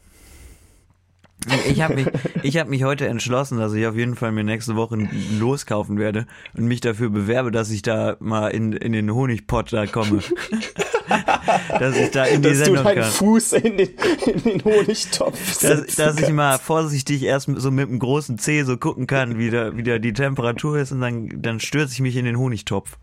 [1.68, 2.08] Ich habe mich,
[2.44, 4.98] ich hab mich heute entschlossen, dass ich auf jeden Fall mir nächste Woche
[5.40, 9.86] loskaufen werde und mich dafür bewerbe, dass ich da mal in, in den Honigpott da
[9.86, 10.22] komme.
[11.70, 13.12] dass ich da in die dass Sendung du deinen kann.
[13.12, 13.90] Fuß in den,
[14.26, 18.78] in den Honigtopf dass, dass ich mal vorsichtig erst so mit einem großen Zeh so
[18.78, 22.16] gucken kann, wie da, wie da die Temperatur ist und dann, dann stürze ich mich
[22.16, 22.98] in den Honigtopf.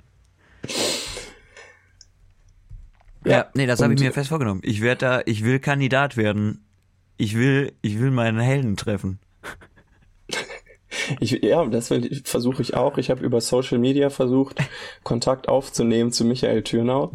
[3.25, 4.61] Ja, ja nee, das habe ich mir fest vorgenommen.
[4.65, 6.65] Ich werde da, ich will Kandidat werden
[7.23, 9.21] ich will, ich will meinen Helden treffen.
[11.21, 11.93] Ich, ja, das
[12.25, 12.99] versuche ich auch.
[12.99, 14.59] Ich habe über Social Media versucht,
[15.05, 17.13] Kontakt aufzunehmen zu Michael Thürnau.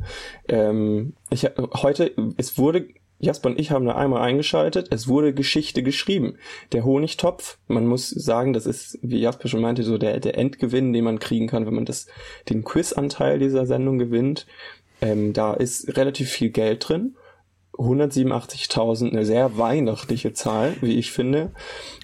[0.48, 1.43] Ähm, ich,
[1.74, 2.88] heute, es wurde,
[3.20, 6.38] Jasper und ich haben da einmal eingeschaltet, es wurde Geschichte geschrieben.
[6.72, 10.93] Der Honigtopf, man muss sagen, das ist, wie Jasper schon meinte, so der, der Endgewinn,
[10.93, 12.08] den man kriegen kann, wenn man das,
[12.48, 14.48] den Quizanteil dieser Sendung gewinnt.
[15.02, 17.16] Ähm, da ist relativ viel Geld drin.
[17.78, 21.52] 187.000, eine sehr weihnachtliche Zahl, wie ich finde.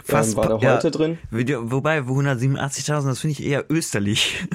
[0.04, 1.18] Fast, ähm, war da heute ja, drin.
[1.32, 4.46] Wobei, 187.000, das finde ich eher österlich.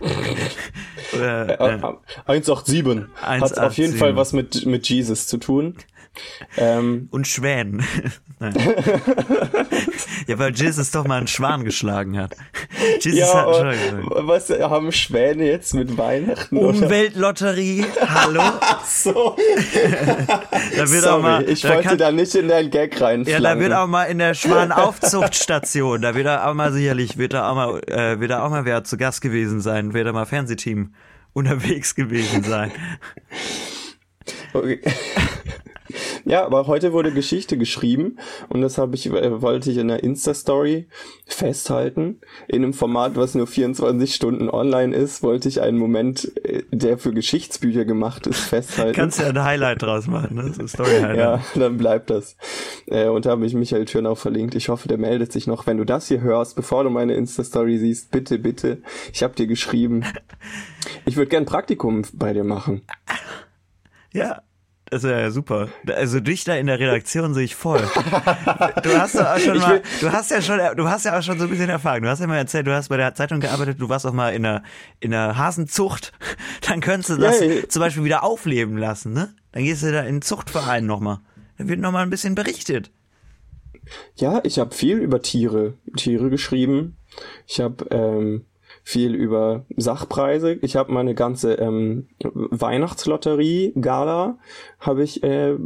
[1.14, 1.94] Oder, äh, äh,
[2.26, 5.74] 187 hat auf jeden Fall was mit, mit Jesus zu tun.
[6.56, 7.84] Ähm, Und Schwänen.
[10.26, 12.36] ja, weil Jesus doch mal einen Schwan geschlagen hat.
[13.00, 16.56] Jesus ja, hat einen Schwan Was haben Schwäne jetzt mit Weihnachten?
[16.56, 18.40] Umweltlotterie, hallo?
[18.60, 19.36] Ach so.
[20.76, 23.24] da wird Sorry, auch mal, ich da wollte kann, da nicht in deinen Gag rein.
[23.24, 27.34] Ja, da wird auch mal in der Schwanaufzuchtstation, da wird er auch mal sicherlich, wird
[27.34, 30.12] er auch mal, äh, wird er auch mal wer zu Gast gewesen sein, wird er
[30.12, 30.94] mal Fernsehteam
[31.32, 32.70] unterwegs gewesen sein.
[34.52, 34.80] Okay.
[36.24, 40.02] Ja, aber heute wurde Geschichte geschrieben und das habe ich, äh, wollte ich in der
[40.02, 40.88] Insta-Story
[41.26, 42.20] festhalten.
[42.46, 46.98] In einem Format, was nur 24 Stunden online ist, wollte ich einen Moment, äh, der
[46.98, 48.94] für Geschichtsbücher gemacht ist, festhalten.
[48.94, 50.52] Kannst ja ein Highlight draus machen, ne?
[50.52, 51.16] So Story-Highlight.
[51.18, 52.36] Ja, dann bleibt das.
[52.86, 54.54] Äh, und da habe ich Michael Thürnau verlinkt.
[54.54, 55.66] Ich hoffe, der meldet sich noch.
[55.66, 58.82] Wenn du das hier hörst, bevor du meine Insta-Story siehst, bitte, bitte.
[59.12, 60.04] Ich habe dir geschrieben.
[61.04, 62.82] Ich würde gern Praktikum bei dir machen.
[64.12, 64.42] Ja,
[64.90, 65.68] das ist ja super.
[65.86, 67.80] Also dich da in der Redaktion sehe ich voll.
[68.82, 71.38] Du hast ja auch schon mal, du hast ja schon, du hast ja auch schon
[71.38, 72.02] so ein bisschen Erfahrung.
[72.02, 74.34] Du hast ja mal erzählt, du hast bei der Zeitung gearbeitet, du warst auch mal
[74.34, 74.62] in der,
[75.00, 76.12] in der Hasenzucht.
[76.68, 79.34] Dann könntest du das ja, zum Beispiel wieder aufleben lassen, ne?
[79.52, 81.18] Dann gehst du da in den Zuchtverein nochmal.
[81.58, 82.90] Da wird nochmal ein bisschen berichtet.
[84.16, 86.96] Ja, ich habe viel über Tiere, Tiere geschrieben.
[87.46, 88.44] Ich habe ähm,
[88.88, 90.54] viel über Sachpreise.
[90.62, 94.38] Ich habe meine ganze ähm, Weihnachtslotterie Gala
[94.80, 95.56] habe ich äh,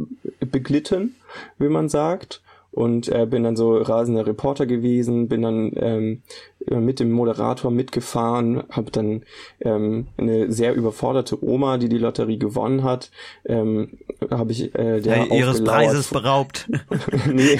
[0.41, 1.15] beglitten,
[1.57, 6.21] wie man sagt und äh, bin dann so rasender Reporter gewesen, bin dann ähm,
[6.69, 9.23] mit dem Moderator mitgefahren, habe dann
[9.61, 13.09] ähm, eine sehr überforderte Oma, die die Lotterie gewonnen hat,
[13.45, 16.69] ähm, habe ich äh, der ja, ihres Preises beraubt.
[17.31, 17.57] nee,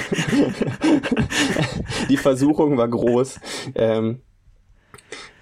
[2.10, 3.40] die Versuchung war groß.
[3.76, 4.20] Ähm,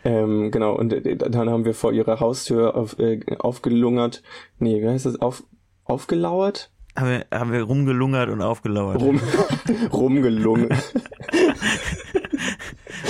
[0.04, 4.22] ähm, genau, und äh, dann haben wir vor ihrer Haustür auf, äh, aufgelungert.
[4.58, 5.20] Nee, wie heißt das?
[5.20, 5.44] Auf,
[5.84, 6.70] aufgelauert?
[6.96, 9.00] Haben wir, haben wir rumgelungert und aufgelauert.
[9.00, 9.20] Rum,
[9.92, 10.68] rumgelungen.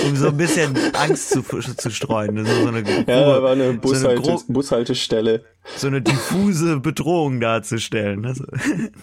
[0.05, 2.45] um so ein bisschen Angst zu, zu streuen.
[2.45, 5.43] So, so eine ja, da war eine, Bushalte, so eine Bushaltestelle.
[5.75, 8.25] So eine diffuse Bedrohung darzustellen.
[8.25, 8.45] Also.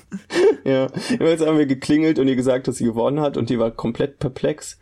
[0.64, 3.70] ja, jetzt haben wir geklingelt und ihr gesagt, dass sie gewonnen hat und die war
[3.70, 4.78] komplett perplex.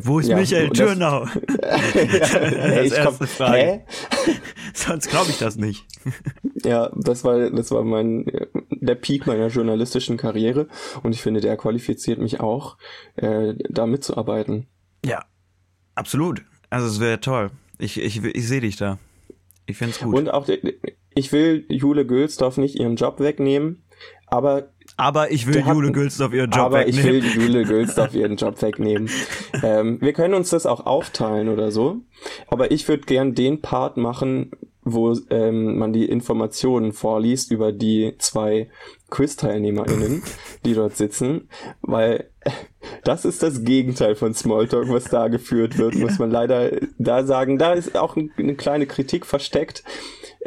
[0.00, 1.24] Wo ist ja, Michael Türnau?
[1.48, 3.58] ja, das erste komm, Frage.
[3.58, 3.84] Hä?
[4.74, 5.86] Sonst glaube ich das nicht.
[6.64, 8.26] ja, das war, das war mein,
[8.70, 10.68] der Peak meiner journalistischen Karriere
[11.02, 12.76] und ich finde, der qualifiziert mich auch,
[13.16, 14.66] äh, da mitzuarbeiten.
[15.04, 15.24] Ja,
[15.94, 16.44] absolut.
[16.70, 17.50] Also es wäre toll.
[17.78, 18.98] Ich, ich, ich sehe dich da.
[19.66, 20.14] Ich finde es gut.
[20.14, 20.48] Und auch,
[21.14, 23.84] ich will Jule Gülsdorf nicht ihren Job wegnehmen,
[24.26, 27.08] aber aber ich will Jule Gülsdorf ihren Job aber wegnehmen.
[27.08, 29.08] Aber ich will Jule Gülsdorf ihren Job wegnehmen.
[29.62, 32.00] ähm, wir können uns das auch aufteilen oder so.
[32.48, 34.50] Aber ich würde gern den Part machen,
[34.82, 38.70] wo ähm, man die Informationen vorliest über die zwei
[39.10, 40.22] Quiz-TeilnehmerInnen,
[40.64, 41.48] die dort sitzen,
[41.80, 42.28] weil
[43.04, 47.58] das ist das Gegenteil von Smalltalk, was da geführt wird, muss man leider da sagen.
[47.58, 49.84] Da ist auch eine kleine Kritik versteckt.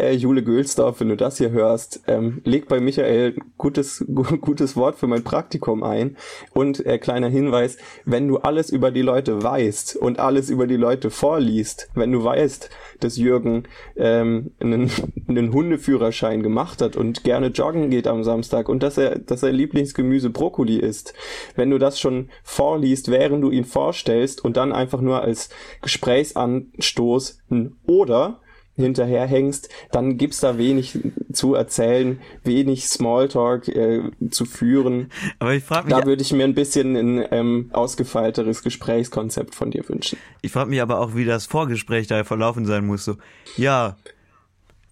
[0.02, 4.96] Äh, Jule Gülsdorf, wenn du das hier hörst, ähm, leg bei Michael gutes, gutes Wort
[4.96, 6.18] für mein Praktikum ein.
[6.54, 10.76] Und äh, kleiner Hinweis, wenn du alles über die Leute weißt und alles über die
[10.76, 14.90] Leute vorliest, wenn du weißt, dass Jürgen ähm, einen,
[15.28, 19.54] einen Hundeführerschein gemacht hat und gerne joggen geht am Samstag und dass er, dass sein
[19.54, 21.14] Lieblingsgemüse Brokkoli ist,
[21.56, 25.50] wenn du das schon vorliest, während du ihn vorstellst und dann einfach nur als
[25.82, 27.38] Gesprächsanstoß
[27.86, 28.40] oder
[28.82, 31.00] hinterherhängst, dann gibt's da wenig
[31.32, 35.12] zu erzählen, wenig Smalltalk äh, zu führen.
[35.40, 39.72] Aber ich frage mich, da würde ich mir ein bisschen ein ähm, ausgefeilteres Gesprächskonzept von
[39.72, 40.18] dir wünschen.
[40.42, 43.06] Ich frage mich aber auch, wie das Vorgespräch da verlaufen sein muss.
[43.06, 43.16] So,
[43.56, 43.96] ja,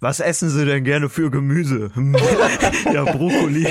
[0.01, 1.91] was essen Sie denn gerne für Gemüse?
[2.93, 3.67] ja, Brokkoli.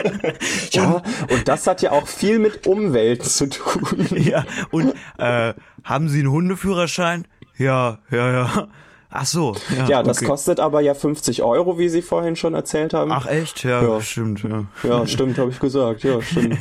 [0.72, 4.06] ja, und das hat ja auch viel mit Umwelt zu tun.
[4.16, 7.28] ja, und äh, haben Sie einen Hundeführerschein?
[7.58, 8.68] Ja, ja, ja.
[9.14, 9.54] Ach so.
[9.76, 10.26] Ja, ja das okay.
[10.26, 13.12] kostet aber ja 50 Euro, wie Sie vorhin schon erzählt haben.
[13.12, 13.62] Ach echt?
[13.62, 14.00] Ja, ja.
[14.00, 14.42] stimmt.
[14.42, 16.02] Ja, ja stimmt, habe ich gesagt.
[16.02, 16.58] Ja, stimmt.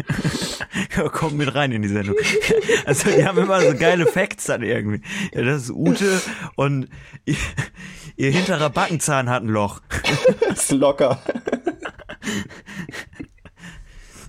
[0.97, 2.15] ja, komm mit rein in die Sendung.
[2.85, 5.01] Also die haben immer so geile Facts dann irgendwie.
[5.33, 6.21] Ja, das ist Ute
[6.55, 6.89] und
[7.25, 7.35] ihr,
[8.17, 9.81] ihr hinterer Backenzahn hat ein Loch.
[10.49, 11.19] das ist locker.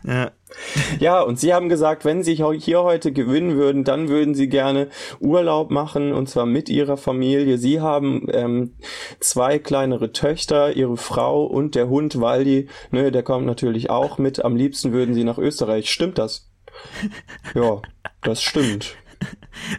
[0.04, 0.30] ja.
[1.00, 4.88] Ja, und Sie haben gesagt, wenn Sie hier heute gewinnen würden, dann würden Sie gerne
[5.20, 7.58] Urlaub machen und zwar mit Ihrer Familie.
[7.58, 8.74] Sie haben ähm,
[9.20, 14.44] zwei kleinere Töchter, Ihre Frau und der Hund Waldi, ne, der kommt natürlich auch mit.
[14.44, 15.90] Am liebsten würden Sie nach Österreich.
[15.90, 16.48] Stimmt das?
[17.54, 17.82] Ja,
[18.22, 18.96] das stimmt.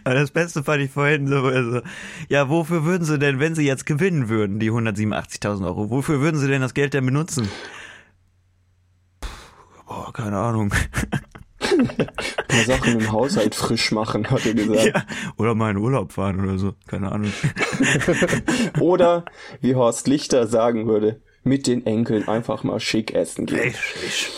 [0.04, 1.80] Aber das Beste fand ich vorhin so, also,
[2.28, 6.38] ja, wofür würden Sie denn, wenn Sie jetzt gewinnen würden, die 187.000 Euro, wofür würden
[6.38, 7.48] Sie denn das Geld denn benutzen?
[9.94, 10.72] Boah, keine Ahnung.
[11.60, 11.96] Ein
[12.48, 14.86] paar Sachen im Haushalt frisch machen, hat er gesagt.
[14.86, 15.06] Ja,
[15.38, 17.32] oder mal in Urlaub fahren oder so, keine Ahnung.
[18.80, 19.24] oder,
[19.60, 23.60] wie Horst Lichter sagen würde, mit den Enkeln einfach mal schick essen gehen.
[23.60, 24.30] Richtig.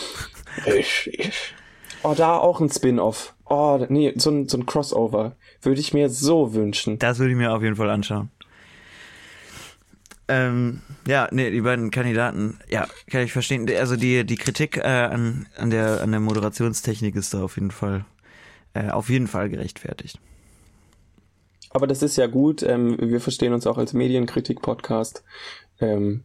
[0.66, 1.54] Richtig.
[2.02, 3.34] Oh, da auch ein Spin-off.
[3.46, 5.36] Oh, nee, so ein, so ein Crossover.
[5.62, 6.98] Würde ich mir so wünschen.
[6.98, 8.30] Das würde ich mir auf jeden Fall anschauen.
[10.28, 13.70] Ähm, ja, nee, die beiden Kandidaten, ja, kann ich verstehen.
[13.76, 17.70] Also die, die Kritik äh, an, an, der, an der Moderationstechnik ist da auf jeden
[17.70, 18.04] Fall,
[18.74, 20.18] äh, auf jeden Fall gerechtfertigt.
[21.70, 22.62] Aber das ist ja gut.
[22.62, 25.22] Ähm, wir verstehen uns auch als Medienkritik-Podcast.
[25.80, 26.24] Ähm,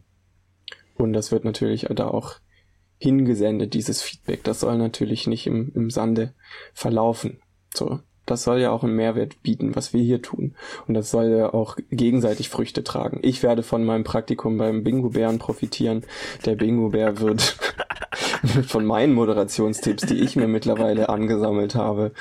[0.96, 2.36] und das wird natürlich da auch
[2.98, 4.44] hingesendet, dieses Feedback.
[4.44, 6.34] Das soll natürlich nicht im, im Sande
[6.72, 7.40] verlaufen.
[7.74, 8.00] So.
[8.26, 10.54] Das soll ja auch einen Mehrwert bieten, was wir hier tun.
[10.86, 13.18] Und das soll ja auch gegenseitig Früchte tragen.
[13.22, 16.04] Ich werde von meinem Praktikum beim Bingo-Bären profitieren.
[16.44, 17.56] Der Bingo-Bär wird
[18.66, 22.12] von meinen Moderationstipps, die ich mir mittlerweile angesammelt habe,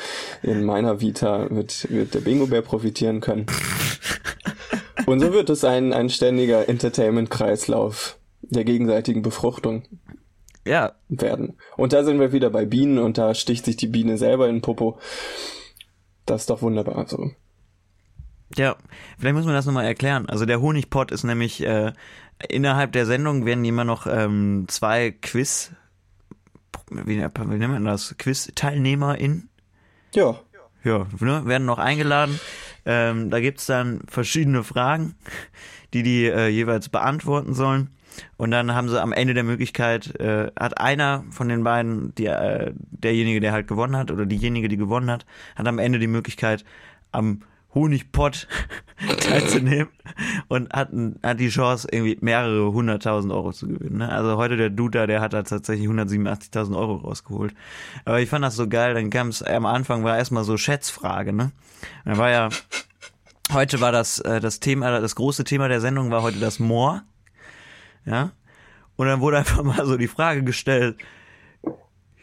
[0.42, 3.46] in meiner Vita, wird, wird der Bingo-Bär profitieren können.
[5.06, 9.84] Und so wird es ein, ein ständiger Entertainment-Kreislauf der gegenseitigen Befruchtung
[10.66, 10.94] ja.
[11.10, 11.58] werden.
[11.78, 14.58] Und da sind wir wieder bei Bienen und da sticht sich die Biene selber in
[14.58, 15.00] den Popo.
[16.26, 17.32] Das ist doch wunderbar so.
[18.56, 18.76] Ja,
[19.18, 20.28] vielleicht muss man das nochmal erklären.
[20.28, 21.94] Also der Honigpott ist nämlich äh,
[22.50, 25.72] innerhalb der Sendung werden immer noch ähm, zwei Quiz,
[26.90, 27.18] wie, wie
[27.58, 28.16] nennt man das?
[28.18, 29.50] Quiz-TeilnehmerInnen?
[30.14, 30.40] Ja.
[30.84, 32.40] Ja, ne, werden noch eingeladen.
[32.86, 35.16] Ähm, da gibt's dann verschiedene Fragen,
[35.94, 37.92] die die äh, jeweils beantworten sollen.
[38.38, 42.26] Und dann haben sie am Ende der Möglichkeit, äh, hat einer von den beiden, die,
[42.26, 46.08] äh, derjenige, der halt gewonnen hat, oder diejenige, die gewonnen hat, hat am Ende die
[46.08, 46.66] Möglichkeit,
[47.12, 47.42] am
[47.74, 48.48] Honigpott
[49.20, 49.90] teilzunehmen
[50.50, 50.90] und hat,
[51.24, 54.00] hat die Chance, irgendwie mehrere hunderttausend Euro zu gewinnen.
[54.00, 54.12] Ne?
[54.12, 57.54] Also heute der Duda, der hat da tatsächlich 187.000 Euro rausgeholt.
[58.04, 61.34] Aber ich fand das so geil, dann kam es, am Anfang war erstmal so Schätzfrage,
[61.34, 61.52] ne?
[62.04, 62.50] dann war ja,
[63.54, 67.04] heute war das, äh, das Thema, das große Thema der Sendung war heute das Moor
[68.06, 68.32] ja.
[68.96, 70.98] Und dann wurde einfach mal so die Frage gestellt,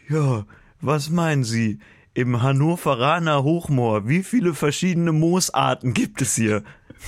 [0.07, 0.45] ja,
[0.81, 1.79] was meinen Sie?
[2.13, 6.63] Im Hannoveraner Hochmoor, wie viele verschiedene Moosarten gibt es hier?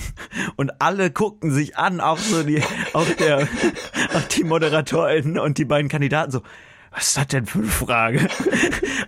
[0.56, 2.62] Und alle guckten sich an, auch so die,
[2.92, 3.48] auch der,
[4.14, 6.42] auch die Moderatoren und die beiden Kandidaten so,
[6.90, 8.28] was ist das denn für eine Frage?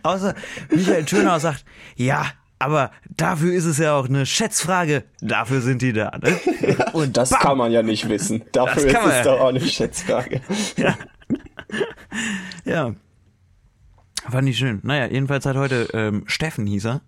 [0.03, 0.35] Außer
[0.71, 1.65] Michael Schönau sagt,
[1.97, 2.27] ja,
[2.65, 5.05] aber dafür ist es ja auch eine Schätzfrage.
[5.21, 6.19] Dafür sind die da.
[6.23, 6.41] Ne?
[6.95, 7.41] Und das Bam.
[7.41, 8.43] kann man ja nicht wissen.
[8.53, 9.23] Dafür ist es ja.
[9.25, 10.41] doch auch eine Schätzfrage.
[10.79, 10.97] Ja.
[12.65, 12.95] ja.
[14.31, 14.81] Fand ich schön.
[14.83, 17.03] Naja, jedenfalls hat heute ähm, Steffen hieß er.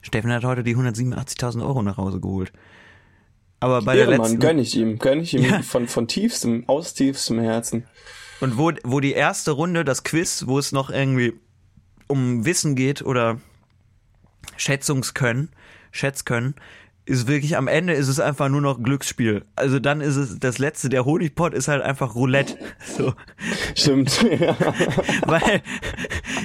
[0.00, 2.52] Steffen hat heute die 187.000 Euro nach Hause geholt.
[3.60, 5.62] Aber bei der Ehrenmann, letzten gönn ich ihm, gönn ich ihm Ja.
[5.62, 7.84] von, von tiefstem, aus tiefstem Herzen.
[8.40, 11.34] Und wo, wo die erste Runde, das Quiz, wo es noch irgendwie
[12.06, 13.38] um Wissen geht oder
[14.56, 15.50] Schätzungskönnen,
[15.90, 16.54] Schätzkönnen,
[17.04, 19.44] ist wirklich am Ende ist es einfach nur noch Glücksspiel.
[19.56, 22.56] Also dann ist es das letzte, der Honigpott ist halt einfach Roulette.
[22.96, 23.14] So.
[23.74, 24.22] Stimmt.
[24.22, 24.56] ja.
[25.26, 25.62] Weil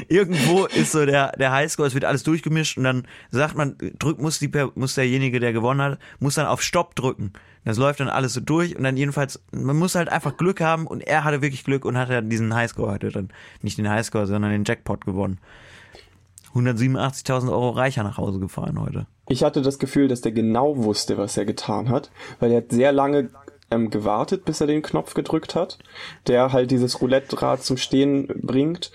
[0.08, 4.22] irgendwo ist so der, der Highscore, es wird alles durchgemischt und dann sagt man, drückt,
[4.22, 7.34] muss, die, muss derjenige, der gewonnen hat, muss dann auf Stopp drücken.
[7.66, 10.88] Das läuft dann alles so durch und dann jedenfalls, man muss halt einfach Glück haben
[10.88, 13.30] und er hatte wirklich Glück und hat dann diesen Highscore, hatte dann
[13.62, 15.40] nicht den Highscore, sondern den Jackpot gewonnen.
[16.54, 19.08] 187.000 Euro reicher nach Hause gefahren heute.
[19.28, 22.72] Ich hatte das Gefühl, dass der genau wusste, was er getan hat, weil er hat
[22.72, 23.30] sehr lange
[23.72, 25.78] ähm, gewartet, bis er den Knopf gedrückt hat,
[26.28, 28.92] der halt dieses Roulette-Rad zum Stehen bringt.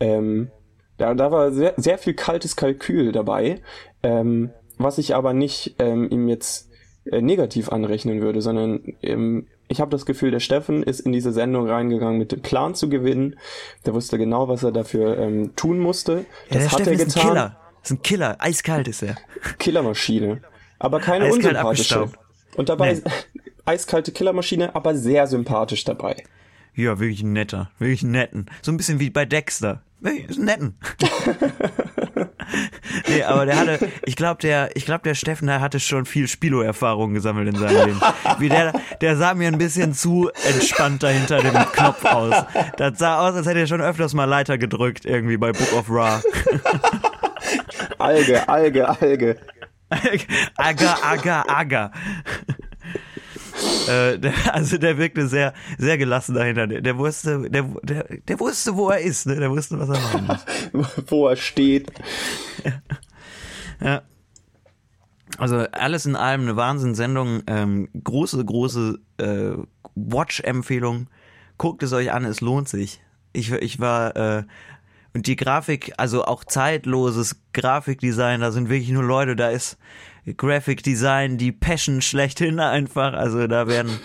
[0.00, 0.50] Ähm,
[0.98, 3.60] da, da war sehr, sehr viel kaltes Kalkül dabei,
[4.02, 6.70] ähm, was ich aber nicht ähm, ihm jetzt
[7.04, 11.32] äh, negativ anrechnen würde, sondern ähm, ich habe das Gefühl, der Steffen ist in diese
[11.32, 13.36] Sendung reingegangen mit dem Plan zu gewinnen.
[13.84, 16.12] Der wusste genau, was er dafür ähm, tun musste.
[16.12, 17.22] Ja, Das der hat Steffen er ist ein getan.
[17.28, 17.56] Killer.
[17.82, 18.36] Ist ein Killer.
[18.40, 19.16] Eiskalt ist er.
[19.58, 20.40] Killermaschine.
[20.78, 22.10] Aber keine Eiskalt unsympathische.
[22.56, 23.00] Und dabei Nee.
[23.64, 26.22] eiskalte Killermaschine, aber sehr sympathisch dabei.
[26.74, 27.70] Ja, wirklich ein netter.
[27.78, 28.46] Wirklich einen netten.
[28.62, 29.82] So ein bisschen wie bei Dexter.
[30.00, 30.74] Wirklich, ein netten.
[33.08, 36.28] nee, aber der hatte, ich glaube, der, ich glaube, der Steffen, der hatte schon viel
[36.28, 38.00] Spilo-Erfahrung gesammelt in seinem Leben.
[38.38, 42.44] Wie der, der sah mir ein bisschen zu entspannt dahinter dem Knopf aus.
[42.76, 45.86] Das sah aus, als hätte er schon öfters mal Leiter gedrückt, irgendwie bei Book of
[45.90, 46.22] Ra.
[47.98, 49.36] Alge, Alge, Alge.
[50.56, 51.92] Aga, aga, aga.
[53.88, 56.66] Äh, der, also der wirkte sehr, sehr gelassen dahinter.
[56.66, 59.36] Der, der wusste, der, der, der wusste, wo er ist, ne?
[59.36, 60.26] Der wusste, was er machen
[60.72, 60.86] muss.
[61.10, 61.92] Wo er steht.
[63.80, 64.02] Ja.
[65.38, 67.42] Also alles in allem eine Wahnsinnssendung.
[67.46, 69.52] Ähm, große, große äh,
[69.94, 71.08] Watch-Empfehlung.
[71.58, 73.00] Guckt es euch an, es lohnt sich.
[73.32, 74.44] Ich, ich war äh,
[75.16, 79.78] und die Grafik, also auch zeitloses Grafikdesign, da sind wirklich nur Leute, da ist
[80.36, 83.12] Graphic Design, die Passion schlechthin einfach.
[83.12, 83.98] Also da werden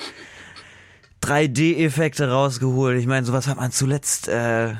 [1.23, 2.99] 3D-Effekte rausgeholt.
[2.99, 4.73] Ich meine, sowas hat man zuletzt äh,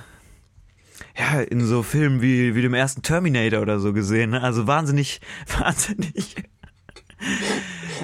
[1.18, 4.32] ja in so Filmen wie wie dem ersten Terminator oder so gesehen.
[4.32, 4.42] Ne?
[4.42, 5.22] Also wahnsinnig,
[5.60, 6.36] wahnsinnig.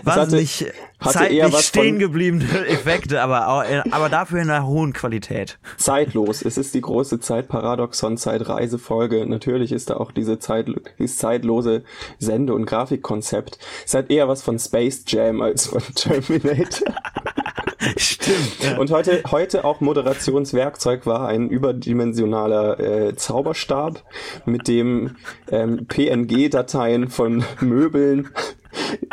[0.04, 0.66] Wahnsinnig
[1.00, 5.60] hatte eher zeitlich stehen gebliebene Effekte, aber, au- aber dafür in einer hohen Qualität.
[5.78, 6.42] Zeitlos.
[6.44, 9.26] Es ist die große Zeitparadoxon, Zeitreisefolge.
[9.28, 10.68] Natürlich ist da auch diese Zeit,
[11.00, 11.84] dieses zeitlose
[12.20, 13.60] Sende- und Grafikkonzept.
[13.86, 16.94] Es hat eher was von Space Jam als von Terminator.
[17.96, 18.58] Stimmt.
[18.64, 18.78] Ja.
[18.78, 24.04] Und heute, heute auch Moderationswerkzeug war ein überdimensionaler äh, Zauberstab,
[24.46, 25.16] mit dem
[25.52, 28.30] ähm, PNG-Dateien von Möbeln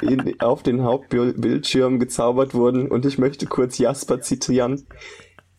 [0.03, 2.89] in, auf den Hauptbildschirm gezaubert wurden.
[2.89, 4.87] Und ich möchte kurz Jasper zitieren.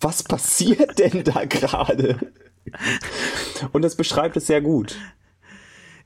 [0.01, 2.17] Was passiert denn da gerade?
[3.71, 4.97] Und das beschreibt es sehr gut.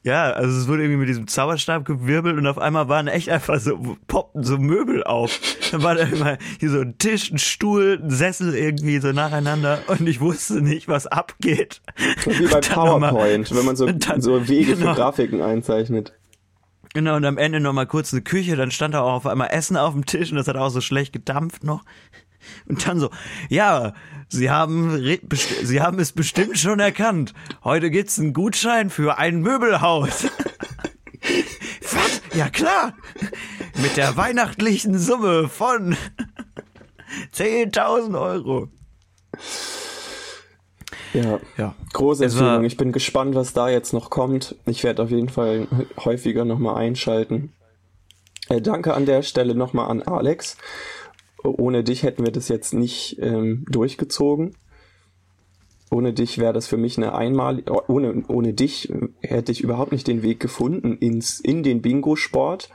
[0.01, 3.59] Ja, also es wurde irgendwie mit diesem Zauberstab gewirbelt und auf einmal waren echt einfach
[3.59, 5.41] so, poppten so Möbel auf.
[5.71, 9.79] Dann war da immer hier so ein Tisch, ein Stuhl, ein Sessel irgendwie so nacheinander
[9.87, 11.81] und ich wusste nicht, was abgeht.
[12.25, 14.93] Wie bei noch mal- PowerPoint, wenn man so, dann- so Wege genau.
[14.93, 16.13] für Grafiken einzeichnet.
[16.93, 19.77] Genau, und am Ende nochmal kurz eine Küche, dann stand da auch auf einmal Essen
[19.77, 21.83] auf dem Tisch und das hat auch so schlecht gedampft noch.
[22.67, 23.11] Und dann so,
[23.49, 23.93] ja,
[24.27, 25.03] Sie haben,
[25.63, 27.33] Sie haben es bestimmt schon erkannt.
[27.63, 30.25] Heute gibt's einen Gutschein für ein Möbelhaus.
[31.91, 32.21] Was?
[32.33, 32.93] Ja klar.
[33.81, 35.95] Mit der weihnachtlichen Summe von
[37.35, 38.69] 10.000 Euro.
[41.13, 41.39] Ja.
[41.57, 41.75] Ja.
[41.93, 42.63] Große Empfehlung.
[42.63, 44.55] Ich bin gespannt, was da jetzt noch kommt.
[44.65, 45.67] Ich werde auf jeden Fall
[46.03, 47.53] häufiger nochmal einschalten.
[48.49, 50.57] Äh, danke an der Stelle nochmal an Alex.
[51.43, 54.55] Ohne dich hätten wir das jetzt nicht ähm, durchgezogen.
[55.91, 59.91] Ohne dich wäre das für mich eine einmal ohne ohne dich äh, hätte ich überhaupt
[59.91, 62.69] nicht den Weg gefunden ins in den Bingo-Sport.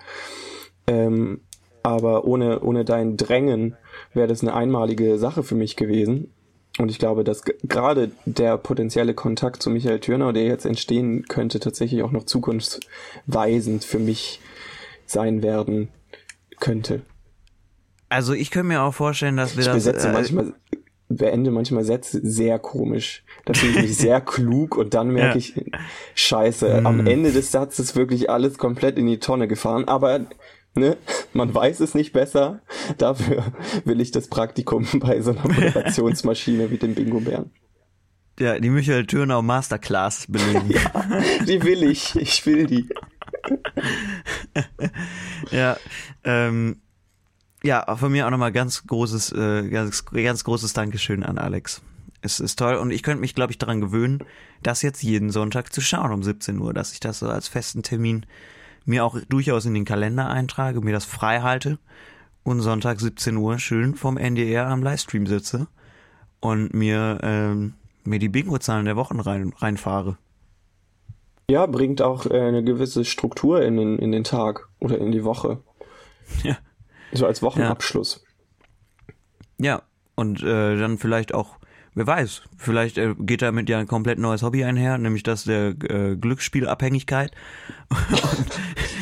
[0.87, 1.43] Ähm,
[1.83, 3.77] aber ohne ohne dein Drängen
[4.15, 6.33] wäre das eine einmalige Sache für mich gewesen.
[6.79, 11.61] Und ich glaube, dass gerade der potenzielle Kontakt zu Michael Thürner, der jetzt entstehen könnte,
[11.61, 14.41] tatsächlich auch noch zukunftsweisend für mich
[15.07, 15.89] sein werden
[16.59, 17.03] könnte.
[18.09, 19.75] Also ich könnte mir auch vorstellen, dass wir Ich das.
[19.77, 20.53] besetze äh, manchmal,
[21.09, 23.25] beende manchmal Sätze sehr komisch.
[23.45, 25.37] Da fühle ich mich sehr klug und dann merke Ja.
[25.37, 25.55] ich,
[26.15, 26.87] scheiße, Hm.
[26.87, 29.87] am Ende des Satzes wirklich alles komplett in die Tonne gefahren.
[29.87, 30.27] Aber
[30.75, 30.97] ne,
[31.33, 32.61] man weiß es nicht besser.
[32.99, 33.45] Dafür
[33.85, 37.51] will ich das Praktikum bei so einer Moderationsmaschine wie dem Bingo-Bären.
[38.39, 40.75] ja, die Michael Thürnau Masterclass belegen.
[41.47, 42.17] Die will ich.
[42.17, 42.89] Ich will die.
[45.51, 45.77] Ja,
[46.25, 46.81] ähm,
[47.63, 51.83] ja, von mir auch nochmal ganz großes, äh, ganz, ganz großes Dankeschön an Alex.
[52.23, 54.25] Es ist toll und ich könnte mich, glaube ich, daran gewöhnen,
[54.63, 57.83] das jetzt jeden Sonntag zu schauen um 17 Uhr, dass ich das so als festen
[57.83, 58.25] Termin
[58.85, 61.79] mir auch durchaus in den Kalender eintrage, mir das frei halte
[62.43, 65.67] und Sonntag 17 Uhr schön vom NDR am Livestream sitze
[66.41, 67.75] und mir, ähm,
[68.05, 70.19] mir die Bingo-Zahlen der Wochen rein, reinfahre.
[71.49, 75.25] Ja, bringt auch äh, eine gewisse Struktur in den, in den Tag oder in die
[75.25, 75.63] Woche.
[76.43, 76.57] Ja.
[77.13, 78.25] So als Wochenabschluss.
[79.59, 79.83] Ja,
[80.15, 81.59] und äh, dann vielleicht auch,
[81.95, 85.75] wer weiß, vielleicht äh, geht damit ja ein komplett neues Hobby einher, nämlich das der
[85.89, 87.33] äh, Glücksspielabhängigkeit.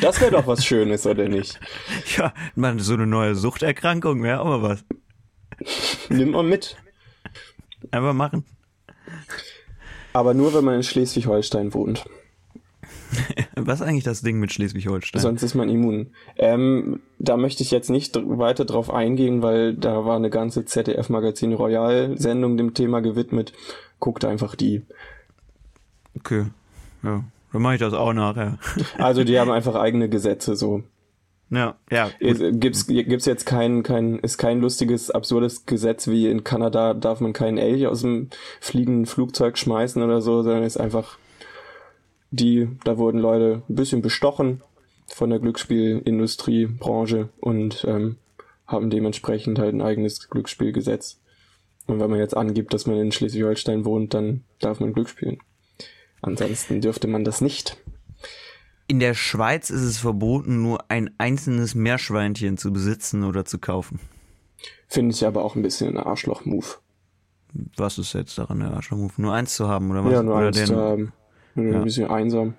[0.01, 1.57] Das wäre doch was Schönes, oder nicht?
[2.17, 4.83] Ja, man, so eine neue Suchterkrankung wäre auch mal was.
[6.09, 6.75] Nimm mal mit.
[7.89, 8.43] Einfach machen.
[10.11, 12.03] Aber nur, wenn man in Schleswig-Holstein wohnt.
[13.55, 15.21] Was ist eigentlich das Ding mit Schleswig-Holstein?
[15.21, 16.11] Sonst ist man immun.
[16.37, 21.53] Ähm, da möchte ich jetzt nicht weiter drauf eingehen, weil da war eine ganze ZDF-Magazin
[21.53, 23.53] Royal-Sendung dem Thema gewidmet.
[23.99, 24.81] Guckt einfach die.
[26.17, 26.45] Okay,
[27.03, 28.57] ja, dann mache ich das auch nachher.
[28.97, 30.83] Also die haben einfach eigene Gesetze so.
[31.49, 32.09] Ja, ja.
[32.19, 37.33] Gibt's, gibt's jetzt kein, kein, ist kein lustiges, absurdes Gesetz wie in Kanada darf man
[37.33, 41.17] keinen Elch aus dem fliegenden Flugzeug schmeißen oder so, sondern ist einfach
[42.35, 44.61] die, da wurden Leute ein bisschen bestochen
[45.07, 48.17] von der Glücksspielindustrie, Branche und ähm,
[48.65, 51.19] haben dementsprechend halt ein eigenes Glücksspielgesetz.
[51.85, 55.37] Und wenn man jetzt angibt, dass man in Schleswig-Holstein wohnt, dann darf man Glück spielen.
[56.21, 57.77] Ansonsten dürfte man das nicht.
[58.87, 63.99] In der Schweiz ist es verboten, nur ein einzelnes Meerschweinchen zu besitzen oder zu kaufen.
[64.87, 66.65] Finde ich aber auch ein bisschen ein Arschloch-Move.
[67.77, 69.21] Was ist jetzt daran der Arschlochmove?
[69.21, 70.13] Nur eins zu haben oder was?
[70.13, 71.13] Ja, nur oder eins den- zu haben.
[71.55, 71.79] Ein Ja.
[71.83, 72.53] bisschen einsam.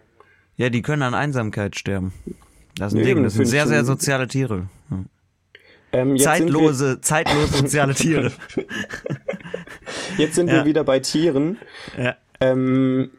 [0.57, 2.13] Ja, die können an Einsamkeit sterben.
[2.77, 3.23] Das ist ein Nee, Ding.
[3.25, 4.69] das sind sehr, sehr soziale Tiere.
[4.91, 5.05] Ja.
[5.93, 8.33] Ähm, Zeitlose, zeitlose soziale Tiere.
[10.19, 10.55] Jetzt sind Ja.
[10.55, 11.59] wir wieder bei Tieren.
[11.97, 12.17] Ja.
[12.41, 13.11] Ähm,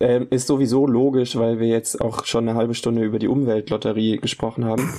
[0.00, 4.18] ähm, ist sowieso logisch, weil wir jetzt auch schon eine halbe Stunde über die Umweltlotterie
[4.18, 4.92] gesprochen haben.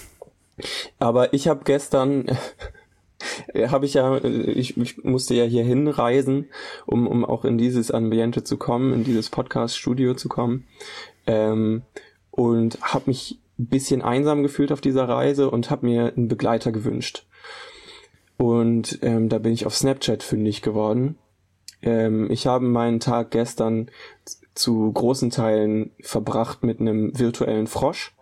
[0.99, 2.25] Aber ich habe gestern,
[3.67, 6.47] habe ich ja, äh, ich, ich musste ja hier hinreisen,
[6.85, 10.67] um, um auch in dieses Ambiente zu kommen, in dieses Podcast-Studio zu kommen.
[11.25, 11.83] Ähm,
[12.31, 16.71] und habe mich ein bisschen einsam gefühlt auf dieser Reise und habe mir einen Begleiter
[16.71, 17.25] gewünscht.
[18.37, 21.17] Und ähm, da bin ich auf Snapchat fündig geworden.
[21.81, 23.89] Ähm, ich habe meinen Tag gestern
[24.53, 28.15] zu großen Teilen verbracht mit einem virtuellen Frosch,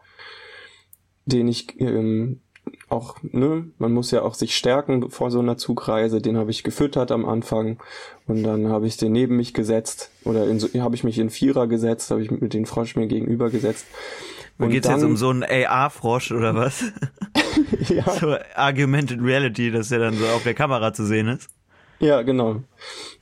[1.26, 2.42] den ich ähm,
[2.90, 6.64] auch, ne, man muss ja auch sich stärken vor so einer Zugreise, den habe ich
[6.64, 7.80] gefüttert am Anfang
[8.28, 11.68] und dann habe ich den neben mich gesetzt oder so, habe ich mich in Vierer
[11.68, 13.86] gesetzt, habe ich mit den Frosch mir gegenüber gesetzt.
[14.58, 16.86] Und geht's jetzt um so einen AR-Frosch oder was?
[17.90, 21.50] ja, so Augmented Reality, dass der dann so auf der Kamera zu sehen ist?
[22.00, 22.62] ja, genau.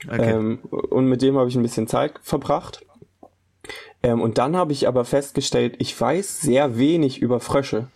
[0.07, 0.31] Okay.
[0.31, 2.85] Ähm, und mit dem habe ich ein bisschen Zeit verbracht.
[4.03, 7.87] Ähm, und dann habe ich aber festgestellt, ich weiß sehr wenig über Frösche.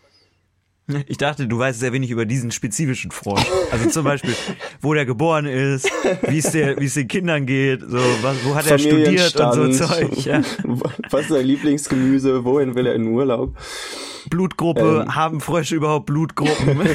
[1.08, 3.46] Ich dachte, du weißt sehr wenig über diesen spezifischen Frosch.
[3.72, 4.34] Also zum Beispiel,
[4.82, 5.90] wo der geboren ist,
[6.28, 10.26] wie es den Kindern geht, so, was, wo hat er studiert und so Zeug.
[10.26, 10.42] Ja.
[11.10, 12.44] Was ist sein Lieblingsgemüse?
[12.44, 13.56] Wohin will er in Urlaub?
[14.30, 15.16] Blutgruppe, Ähm.
[15.16, 16.80] haben Frösche überhaupt Blutgruppen?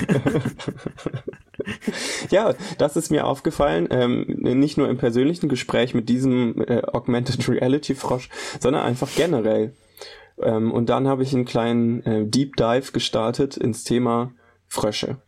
[2.31, 7.47] Ja, das ist mir aufgefallen, ähm, nicht nur im persönlichen Gespräch mit diesem äh, Augmented
[7.49, 8.29] Reality Frosch,
[8.59, 9.73] sondern einfach generell.
[10.45, 14.33] Ähm, und dann habe ich einen kleinen äh, Deep Dive gestartet ins Thema
[14.69, 15.19] Frösche.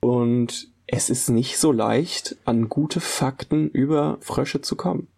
[0.00, 5.08] Und es ist nicht so leicht, an gute Fakten über Frösche zu kommen.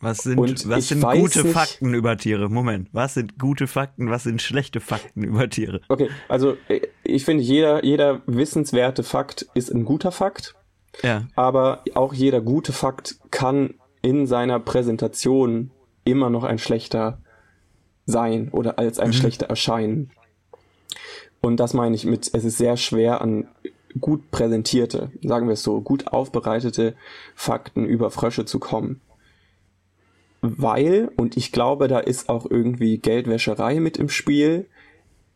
[0.00, 2.50] Was sind, Und was sind gute nicht- Fakten über Tiere?
[2.50, 5.80] Moment, was sind gute Fakten, was sind schlechte Fakten über Tiere?
[5.88, 10.54] Okay, also äh, ich finde, jeder, jeder wissenswerte Fakt ist ein guter Fakt.
[11.02, 11.26] Ja.
[11.34, 15.70] aber auch jeder gute Fakt kann in seiner Präsentation
[16.06, 17.18] immer noch ein schlechter
[18.06, 20.10] sein oder als ein schlechter erscheinen.
[21.40, 23.48] Und das meine ich mit, es ist sehr schwer an
[24.00, 26.94] gut präsentierte, sagen wir es so, gut aufbereitete
[27.34, 29.00] Fakten über Frösche zu kommen.
[30.40, 34.66] Weil, und ich glaube, da ist auch irgendwie Geldwäscherei mit im Spiel,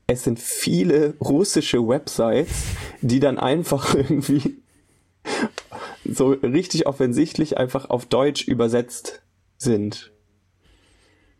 [0.07, 2.65] es sind viele russische Websites,
[3.01, 4.57] die dann einfach irgendwie
[6.05, 9.23] so richtig offensichtlich einfach auf Deutsch übersetzt
[9.57, 10.13] sind.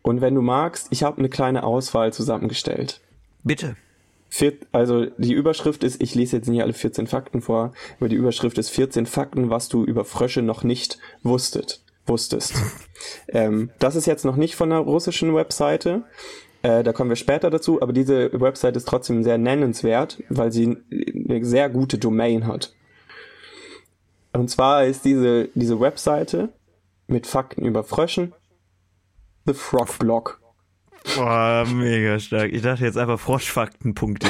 [0.01, 3.01] Und wenn du magst, ich habe eine kleine Auswahl zusammengestellt.
[3.43, 3.75] Bitte.
[4.29, 8.15] Vier, also die Überschrift ist, ich lese jetzt nicht alle 14 Fakten vor, aber die
[8.15, 12.53] Überschrift ist 14 Fakten, was du über Frösche noch nicht wusstet, wusstest.
[13.27, 16.03] ähm, das ist jetzt noch nicht von einer russischen Webseite,
[16.63, 20.77] Äh, da kommen wir später dazu, aber diese Website ist trotzdem sehr nennenswert, weil sie
[20.91, 22.73] eine sehr gute Domain hat.
[24.33, 26.49] Und zwar ist diese, diese Webseite
[27.07, 28.33] mit Fakten über Fröschen
[29.45, 30.39] The Frog Blog.
[31.15, 32.51] Boah, mega stark.
[32.53, 34.29] Ich dachte jetzt einfach froschfakten.de.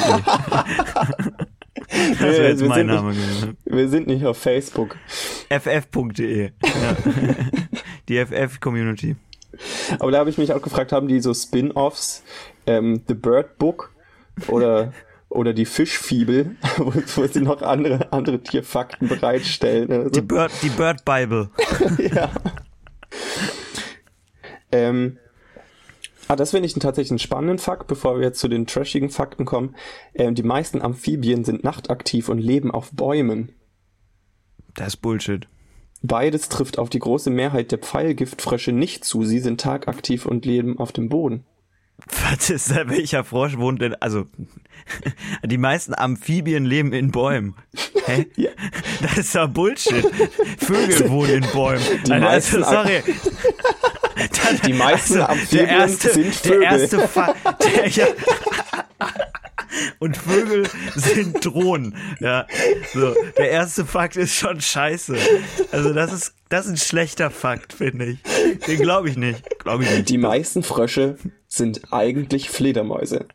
[1.74, 3.56] das wäre jetzt mein Name gewesen.
[3.64, 4.96] Wir sind nicht auf Facebook.
[5.50, 6.44] ff.de.
[6.44, 6.96] Ja.
[8.08, 9.16] Die FF-Community.
[9.98, 12.22] Aber da habe ich mich auch gefragt, haben die so Spin-Offs,
[12.66, 13.92] ähm, The Bird Book
[14.48, 14.92] oder
[15.28, 19.90] oder die Fischfibel, wo, wo, sie noch andere andere Tierfakten bereitstellen.
[19.90, 20.10] Also.
[20.10, 21.50] Die Bird die Bird Bible.
[21.98, 22.30] ja.
[24.72, 25.18] Ähm,
[26.28, 29.44] ah, das finde ich tatsächlich einen spannenden Fakt, bevor wir jetzt zu den trashigen Fakten
[29.44, 29.76] kommen.
[30.14, 33.52] Ähm, die meisten Amphibien sind nachtaktiv und leben auf Bäumen.
[34.74, 35.46] Das ist Bullshit.
[36.02, 39.24] Beides trifft auf die große Mehrheit der Pfeilgiftfrösche nicht zu.
[39.24, 41.44] Sie sind tagaktiv und leben auf dem Boden.
[42.06, 42.88] Was ist da?
[42.88, 43.94] Welcher Frosch wohnt denn?
[43.94, 44.26] Also,
[45.44, 47.54] die meisten Amphibien leben in Bäumen.
[48.06, 48.26] Hä?
[48.36, 48.50] Ja.
[49.00, 50.04] Das ist doch Bullshit.
[50.58, 51.82] Vögel wohnen in Bäumen.
[52.06, 53.02] Die also, meisten, sorry.
[54.66, 56.60] Die meisten also, Amphibien erste, sind Vögel.
[56.60, 58.06] Der erste Fa der, ja,
[59.98, 61.96] und Vögel sind Drohnen.
[62.20, 62.46] Ja,
[62.92, 63.14] so.
[63.36, 65.16] Der erste Fakt ist schon scheiße.
[65.70, 68.18] Also das ist, das ist ein schlechter Fakt, finde ich.
[68.66, 69.42] Den glaube ich nicht.
[69.60, 70.08] Glaube ich nicht.
[70.08, 71.16] Die meisten Frösche
[71.48, 73.26] sind eigentlich Fledermäuse.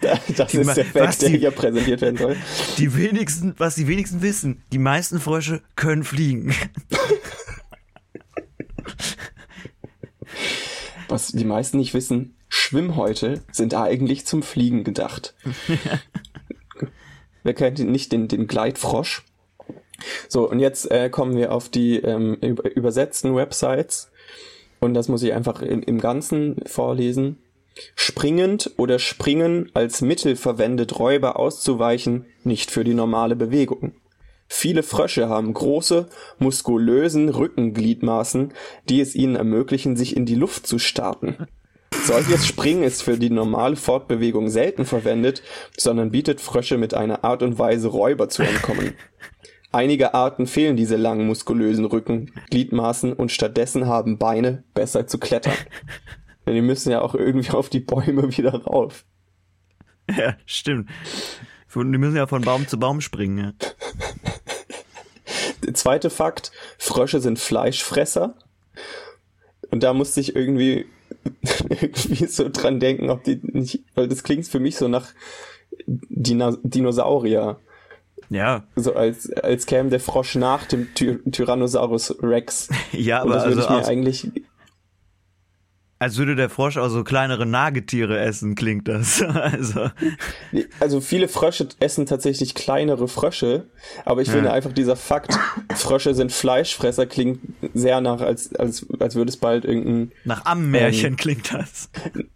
[0.00, 2.36] Das die, ist der Fakt, der hier präsentiert werden soll.
[2.78, 6.54] Die wenigsten, was die wenigsten wissen, die meisten Frösche können fliegen.
[11.08, 15.34] Was die meisten nicht wissen, Schwimmhäute sind eigentlich zum Fliegen gedacht.
[17.42, 19.24] Wer kennt nicht den, den Gleitfrosch?
[20.28, 24.10] So, und jetzt äh, kommen wir auf die ähm, übersetzten Websites.
[24.80, 27.38] Und das muss ich einfach in, im Ganzen vorlesen.
[27.96, 33.94] Springend oder springen als Mittel verwendet, Räuber auszuweichen, nicht für die normale Bewegung.
[34.46, 36.06] Viele Frösche haben große,
[36.38, 38.52] muskulösen Rückengliedmaßen,
[38.88, 41.48] die es ihnen ermöglichen, sich in die Luft zu starten.
[42.04, 45.42] Solches Springen ist für die normale Fortbewegung selten verwendet,
[45.76, 48.94] sondern bietet Frösche mit einer Art und Weise Räuber zu entkommen.
[49.72, 55.56] Einige Arten fehlen diese langen muskulösen Rückengliedmaßen und stattdessen haben Beine besser zu klettern.
[56.46, 59.04] Denn die müssen ja auch irgendwie auf die Bäume wieder rauf.
[60.14, 60.90] Ja, stimmt.
[61.74, 63.38] Die müssen ja von Baum zu Baum springen.
[63.38, 63.52] Ja.
[65.64, 68.34] Der zweite Fakt, Frösche sind Fleischfresser.
[69.70, 70.86] Und da musste ich irgendwie
[71.68, 75.08] irgendwie so dran denken, ob die nicht, weil das klingt für mich so nach
[75.86, 77.58] Dina Dinosaurier.
[78.30, 78.64] Ja.
[78.76, 82.68] So als, als käme der Frosch nach dem Ty Tyrannosaurus Rex.
[82.92, 84.30] Ja, aber Und das würde also ich mir eigentlich
[86.04, 89.24] als würde der Frosch auch so kleinere Nagetiere essen, klingt das.
[89.34, 89.90] Also,
[90.80, 93.66] also viele Frösche essen tatsächlich kleinere Frösche,
[94.04, 94.34] aber ich ja.
[94.34, 95.38] finde einfach dieser Fakt,
[95.74, 97.40] Frösche sind Fleischfresser, klingt
[97.74, 100.12] sehr nach, als, als, als würde es bald irgendein...
[100.24, 101.88] Nach Ammenmärchen ähm, klingt das.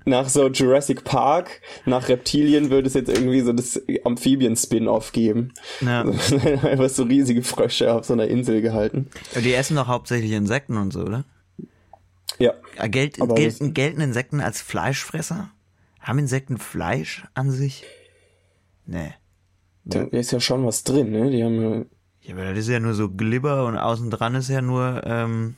[0.04, 5.52] Nach so Jurassic Park, nach Reptilien würde es jetzt irgendwie so das Amphibien-Spin-Off geben.
[5.80, 6.02] Ja.
[6.62, 9.08] einfach so riesige Frösche auf so einer Insel gehalten.
[9.34, 11.24] Die essen doch hauptsächlich Insekten und so, oder?
[12.38, 12.54] Ja.
[12.88, 15.50] Gelt, gelten, gelten Insekten als Fleischfresser?
[16.00, 17.84] Haben Insekten Fleisch an sich?
[18.86, 19.14] Nee.
[19.84, 21.30] Da ist ja schon was drin, ne?
[21.30, 21.84] Die haben ja.
[22.22, 25.56] Ja, aber das ist ja nur so Glibber und außen dran ist ja nur, ähm,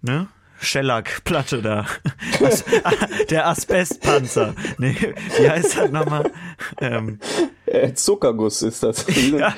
[0.00, 0.28] ne?
[0.62, 1.86] Schellackplatte da.
[2.44, 2.64] As
[3.30, 4.54] der Asbestpanzer.
[4.78, 4.96] Nee,
[5.38, 6.30] wie heißt das nochmal?
[6.80, 7.18] Ähm,
[7.66, 9.06] äh, Zuckerguss ist das.
[9.32, 9.54] ja,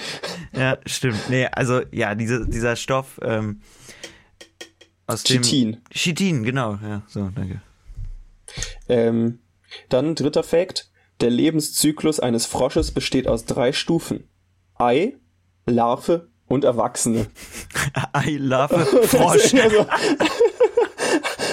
[0.52, 1.28] ja, stimmt.
[1.28, 3.60] Nee, also ja, diese, dieser Stoff, ähm,
[5.06, 5.80] aus dem Chitin.
[5.90, 6.78] Chitin, genau.
[6.82, 7.60] Ja, so, danke.
[8.88, 9.40] Ähm,
[9.88, 10.90] dann dritter Fakt.
[11.20, 14.28] Der Lebenszyklus eines Frosches besteht aus drei Stufen.
[14.74, 15.16] Ei,
[15.66, 17.26] Larve und Erwachsene.
[18.12, 19.54] Ei, Larve, Frosch.
[19.54, 19.86] Also,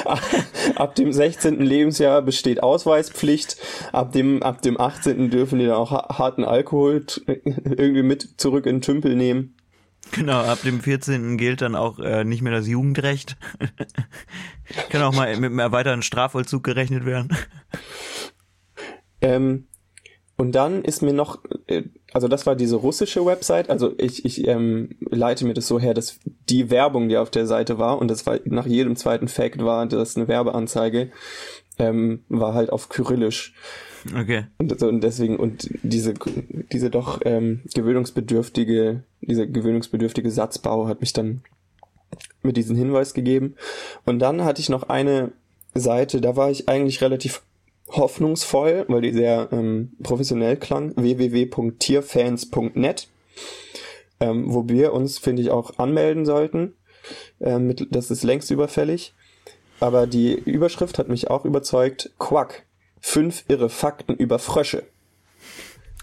[0.76, 1.62] ab dem 16.
[1.62, 3.58] Lebensjahr besteht Ausweispflicht.
[3.92, 5.30] Ab dem, ab dem 18.
[5.30, 9.56] dürfen die dann auch harten Alkohol irgendwie mit zurück in den Tümpel nehmen.
[10.16, 11.38] Genau, ab dem 14.
[11.38, 13.38] gilt dann auch äh, nicht mehr das Jugendrecht.
[14.90, 17.36] Kann auch mal mit einem erweiterten Strafvollzug gerechnet werden.
[19.24, 19.68] Ähm,
[20.36, 24.48] und dann ist mir noch, äh, also das war diese russische Website, also ich, ich
[24.48, 26.20] ähm, leite mir das so her, dass
[26.52, 29.86] die Werbung, die auf der Seite war, und das war nach jedem zweiten Fact war
[29.86, 31.12] das eine Werbeanzeige,
[31.80, 33.54] ähm, war halt auf Kyrillisch.
[34.20, 34.46] Okay.
[34.58, 36.16] Und, und deswegen, und diese,
[36.72, 41.44] diese doch ähm, gewöhnungsbedürftige, dieser gewöhnungsbedürftige Satzbau hat mich dann
[42.44, 43.56] mit diesem Hinweis gegeben.
[44.06, 45.32] Und dann hatte ich noch eine
[45.74, 47.44] Seite, da war ich eigentlich relativ
[47.90, 50.94] hoffnungsvoll, weil die sehr ähm, professionell klang.
[50.96, 53.08] www.tierfans.net,
[54.22, 56.76] ähm, wo wir uns, finde ich, auch anmelden sollten.
[57.42, 59.14] Ähm, mit, das ist längst überfällig.
[59.80, 62.12] Aber die Überschrift hat mich auch überzeugt.
[62.20, 62.64] Quack.
[63.02, 64.84] Fünf irre Fakten über Frösche.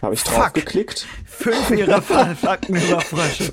[0.02, 0.34] Habe ich Fuck.
[0.34, 1.06] drauf geklickt.
[1.26, 2.02] Fünf ihrer
[2.36, 3.52] Fakten über Frösche.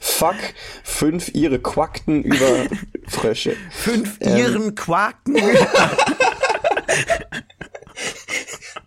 [0.00, 0.36] Fuck.
[0.84, 2.66] Fünf ihre Quackten über
[3.08, 3.56] Frösche.
[3.70, 4.36] Fünf Ähm.
[4.36, 5.34] ihren Quaken.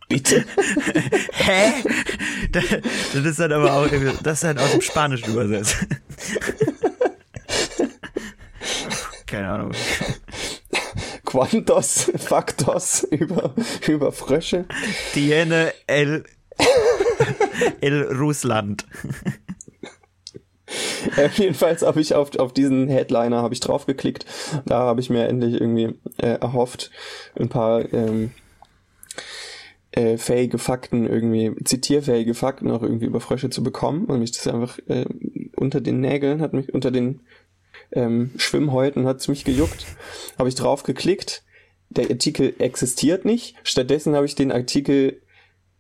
[0.09, 0.43] Bitte.
[1.33, 1.71] Hä?
[3.13, 3.87] Das, ist dann aber auch,
[4.23, 5.77] das ist dann aus dem Spanischen übersetzt.
[9.25, 9.71] Keine Ahnung.
[11.25, 13.53] Quantos Factos über,
[13.87, 14.65] über Frösche.
[15.13, 16.23] Tiene el,
[17.81, 18.85] el Russland.
[21.15, 24.25] Äh, jedenfalls habe ich auf, auf diesen Headliner habe ich draufgeklickt.
[24.65, 26.91] Da habe ich mir endlich irgendwie äh, erhofft,
[27.35, 28.31] ein paar ähm,
[29.99, 34.05] äh, fähige Fakten irgendwie, zitierfähige Fakten auch irgendwie über Frösche zu bekommen.
[34.05, 35.05] Und mich das einfach äh,
[35.57, 37.21] unter den Nägeln, hat mich unter den
[37.91, 39.85] ähm, Schwimmhäuten hat es mich gejuckt.
[40.37, 41.43] Habe ich draufgeklickt.
[41.89, 43.55] Der Artikel existiert nicht.
[43.63, 45.21] Stattdessen habe ich den Artikel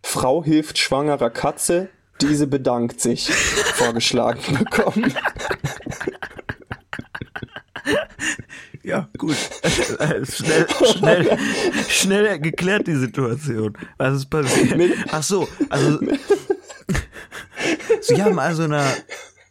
[0.01, 1.89] Frau hilft schwangerer Katze,
[2.21, 5.13] diese bedankt sich vorgeschlagen bekommen.
[8.89, 9.35] Ja, gut.
[10.23, 11.37] Schnell, schnell,
[11.87, 13.77] schnell geklärt die Situation.
[13.97, 14.93] Was ist passiert?
[15.11, 15.99] Ach so, also
[18.01, 18.83] Sie haben also eine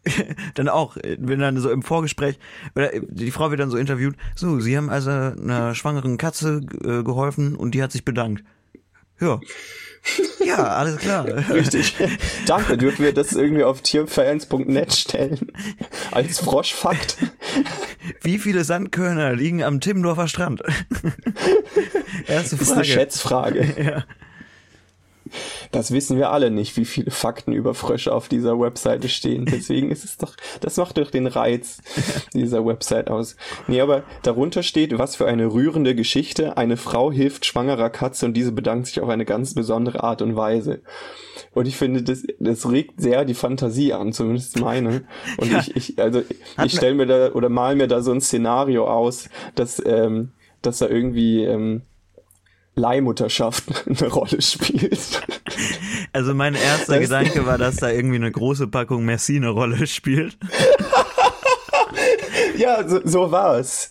[0.55, 2.41] dann auch, wenn dann so im Vorgespräch,
[2.75, 7.05] oder die Frau wird dann so interviewt, so, Sie haben also einer schwangeren Katze äh,
[7.05, 8.43] geholfen und die hat sich bedankt.
[9.21, 9.39] Ja.
[10.45, 11.27] Ja, alles klar.
[11.51, 11.95] Richtig.
[12.47, 15.53] Danke, dürfen wir das irgendwie auf tierfans.net stellen?
[16.11, 17.17] Als Froschfakt.
[18.23, 20.63] Wie viele Sandkörner liegen am Timmendorfer Strand?
[22.27, 22.85] Erste Das ist eine Frage.
[22.85, 23.75] Schätzfrage.
[23.83, 24.05] Ja.
[25.71, 29.45] Das wissen wir alle nicht, wie viele Fakten über Frösche auf dieser Webseite stehen.
[29.47, 31.79] Deswegen ist es doch, das macht doch den Reiz
[32.35, 33.37] dieser Website aus.
[33.67, 36.57] Nee, aber darunter steht, was für eine rührende Geschichte.
[36.57, 40.37] Eine Frau hilft schwangerer Katze und diese bedankt sich auf eine ganz besondere Art und
[40.37, 40.81] Weise.
[41.55, 45.03] Und ich finde, das, das regt sehr die Fantasie an, zumindest meine.
[45.37, 45.61] Und Ja.
[45.61, 46.23] ich, ich, also,
[46.65, 50.79] ich stelle mir da oder mal mir da so ein Szenario aus, dass, ähm, dass
[50.79, 51.83] da irgendwie, ähm,
[52.79, 55.21] Leihmutterschaft eine Rolle spielt.
[56.13, 59.87] Also mein erster Das- Gedanke war, dass da irgendwie eine große Packung Merci eine Rolle
[59.87, 60.37] spielt.
[62.57, 63.89] Ja, so, so war's.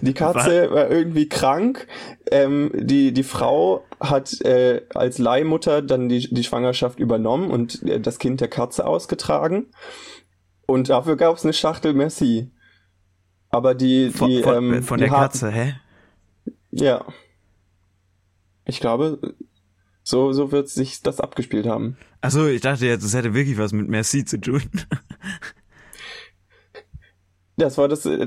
[0.00, 1.86] Die Katze war irgendwie krank.
[2.30, 8.00] Ähm, die, die Frau hat äh, als Leihmutter dann die, die Schwangerschaft übernommen und äh,
[8.00, 9.66] das Kind der Katze ausgetragen.
[10.66, 12.52] Und dafür gab's eine Schachtel Merci.
[13.50, 15.74] Aber die, Von, die, von, ähm, von die der Katze, hä?
[16.70, 17.04] Ja.
[18.70, 19.34] Ich glaube,
[20.02, 21.96] so, so wird sich das abgespielt haben.
[22.20, 24.62] Achso, ich dachte jetzt, es hätte wirklich was mit Merci zu tun.
[27.56, 28.26] Das war das, äh,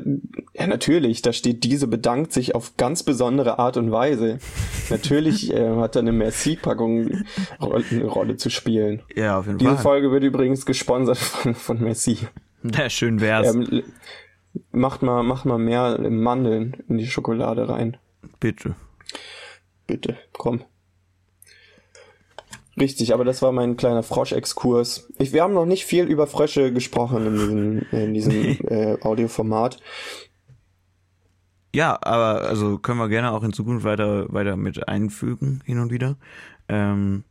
[0.53, 4.37] ja natürlich, da steht, diese bedankt sich auf ganz besondere Art und Weise.
[4.91, 7.23] Natürlich äh, hat da eine Merci-Packung
[7.59, 9.01] eine Rolle zu spielen.
[9.15, 9.81] Ja, auf jeden Diese Fall.
[9.81, 12.19] Folge wird übrigens gesponsert von, von Merci.
[12.61, 13.55] Na, schön wär's.
[13.55, 13.81] Ähm,
[14.71, 17.97] macht mal, macht mal mehr Mandeln in die Schokolade rein.
[18.39, 18.75] Bitte.
[19.87, 20.63] Bitte, komm.
[22.79, 25.09] Richtig, aber das war mein kleiner Frosch-Exkurs.
[25.19, 28.33] Wir haben noch nicht viel über Frösche gesprochen in diesem, in diesem
[28.67, 29.79] äh, Audioformat.
[31.75, 35.91] Ja, aber also können wir gerne auch in Zukunft weiter weiter mit einfügen hin und
[35.91, 36.17] wieder.
[36.67, 37.23] Ähm,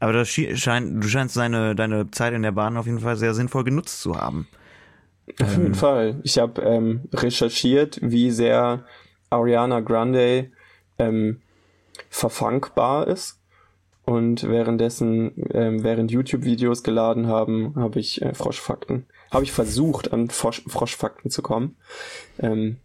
[0.00, 3.34] aber das scheint, du scheinst deine deine Zeit in der Bahn auf jeden Fall sehr
[3.34, 4.48] sinnvoll genutzt zu haben.
[5.40, 6.20] Auf jeden Fall.
[6.24, 8.84] Ich habe ähm, recherchiert, wie sehr
[9.28, 10.50] Ariana Grande
[10.98, 11.40] ähm,
[12.08, 13.38] verfankbar ist.
[14.04, 20.30] Und währenddessen, ähm, während YouTube-Videos geladen haben, habe ich äh, Froschfakten, habe ich versucht, an
[20.30, 21.76] Frosch, Froschfakten zu kommen.
[22.40, 22.78] Ähm,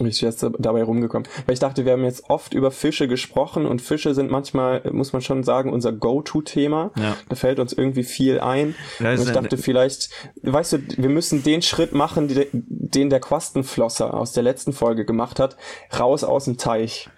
[0.00, 1.28] und ich bin jetzt dabei rumgekommen.
[1.46, 5.12] Weil ich dachte, wir haben jetzt oft über Fische gesprochen und Fische sind manchmal, muss
[5.12, 6.90] man schon sagen, unser Go-To-Thema.
[6.96, 7.16] Ja.
[7.28, 8.74] Da fällt uns irgendwie viel ein.
[8.98, 10.10] Und ich dachte vielleicht,
[10.42, 15.38] weißt du, wir müssen den Schritt machen, den der Quastenflosser aus der letzten Folge gemacht
[15.38, 15.56] hat,
[15.96, 17.08] raus aus dem Teich.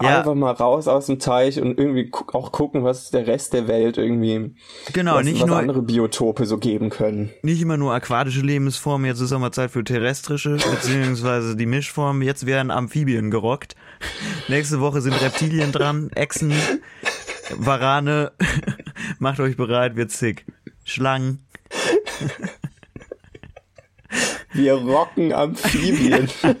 [0.00, 0.18] Ja.
[0.18, 3.68] Einfach mal raus aus dem Teich und irgendwie gu auch gucken, was der Rest der
[3.68, 4.54] Welt irgendwie,
[4.92, 7.30] Genau, was, nicht was nur andere Biotope so geben können.
[7.42, 12.22] nicht immer nur aquatische Lebensformen, jetzt ist auch mal Zeit für terrestrische, beziehungsweise die Mischformen.
[12.22, 13.76] Jetzt werden Amphibien gerockt.
[14.48, 16.52] Nächste Woche sind Reptilien dran, Echsen,
[17.56, 18.32] Warane.
[19.18, 20.46] Macht euch bereit, wird sick.
[20.84, 21.44] Schlangen.
[24.52, 26.28] Wir rocken Amphibien.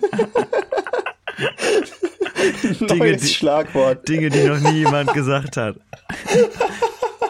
[2.62, 4.08] Dinge, Neues die, Schlagwort.
[4.08, 5.76] Dinge, die noch nie jemand gesagt hat.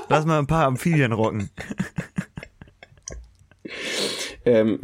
[0.08, 1.50] Lass mal ein paar Amphibien rocken.
[4.44, 4.78] Ähm,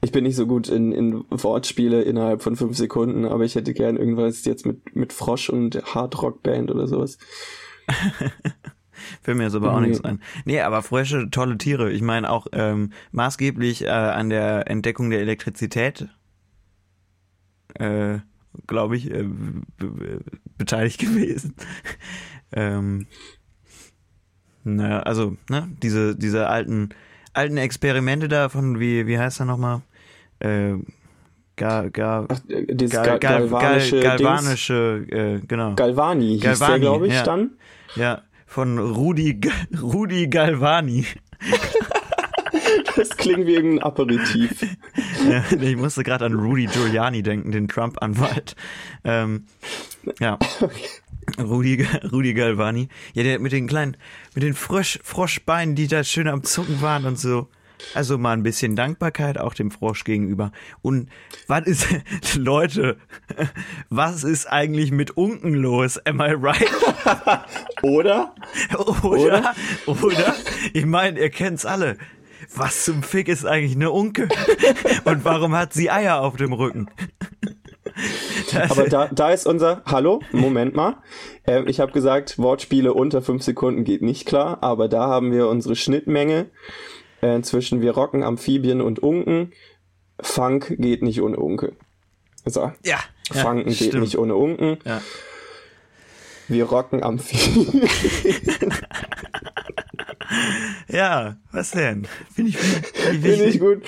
[0.00, 3.74] ich bin nicht so gut in, in Wortspiele innerhalb von fünf Sekunden, aber ich hätte
[3.74, 7.18] gern irgendwas jetzt mit, mit Frosch und Hardrock-Band oder sowas.
[9.22, 9.88] Fällt mir jetzt aber auch Nee.
[9.88, 10.22] nichts ein.
[10.44, 11.90] Nee, aber Frösche, tolle Tiere.
[11.90, 16.08] Ich meine auch ähm, maßgeblich äh, an der Entdeckung der Elektrizität,
[17.74, 18.18] äh,
[18.66, 20.20] glaube ich, äh, be- be-
[20.58, 21.54] beteiligt gewesen.
[22.52, 23.06] ähm,
[24.64, 26.90] naja, also, ne, diese, diese alten,
[27.34, 29.82] alten Experimente da von, wie, wie heißt er nochmal?
[30.40, 30.74] Äh,
[31.56, 32.64] Ga, ga, Ach, äh,
[33.20, 35.74] galvanische, äh, genau.
[35.76, 37.22] Galvani hieß Galvani, der, glaube ich, ja.
[37.22, 37.50] dann.
[37.94, 39.40] Ja, von Rudi,
[39.80, 41.06] Rudi Galvani.
[42.96, 44.60] Das klingt wie irgendein Aperitif.
[45.60, 48.56] Ich musste gerade an Rudy Giuliani denken, den Trump-Anwalt.
[49.04, 49.44] Ähm,
[50.20, 50.38] ja.
[51.38, 52.88] Rudi, Rudi Galvani.
[53.14, 53.96] Ja, der mit den kleinen,
[54.34, 57.48] mit den Frosch, Froschbeinen, die da schön am Zucken waren und so.
[57.92, 60.52] Also mal ein bisschen Dankbarkeit auch dem Frosch gegenüber.
[60.80, 61.10] Und
[61.48, 61.86] was ist,
[62.36, 62.96] Leute,
[63.90, 65.98] was ist eigentlich mit Unken los?
[66.06, 66.70] Am I right?
[67.82, 68.34] Oder?
[69.02, 69.54] Oder?
[69.86, 70.34] Oder?
[70.72, 71.98] Ich meine, ihr kennt's alle.
[72.54, 74.28] Was zum Fick ist eigentlich eine Unke?
[75.04, 76.88] Und warum hat sie Eier auf dem Rücken?
[78.52, 80.96] Das- Aber da, da ist unser, hallo, Moment mal.
[81.46, 85.48] Ähm, ich habe gesagt, Wortspiele unter fünf Sekunden geht nicht klar, aber da haben wir
[85.48, 86.46] unsere Schnittmenge
[87.20, 89.52] äh, zwischen wir rocken Amphibien und Unken.
[90.20, 91.72] Funk geht nicht ohne Unke.
[92.44, 92.98] So, ja,
[93.32, 94.02] ja, Funken geht stimmt.
[94.02, 94.78] nicht ohne Unken.
[94.84, 95.00] Ja.
[96.48, 97.82] Wir rocken Amphibien.
[100.88, 102.06] ja, was denn?
[102.34, 103.82] Finde ich, find ich, find ich gut.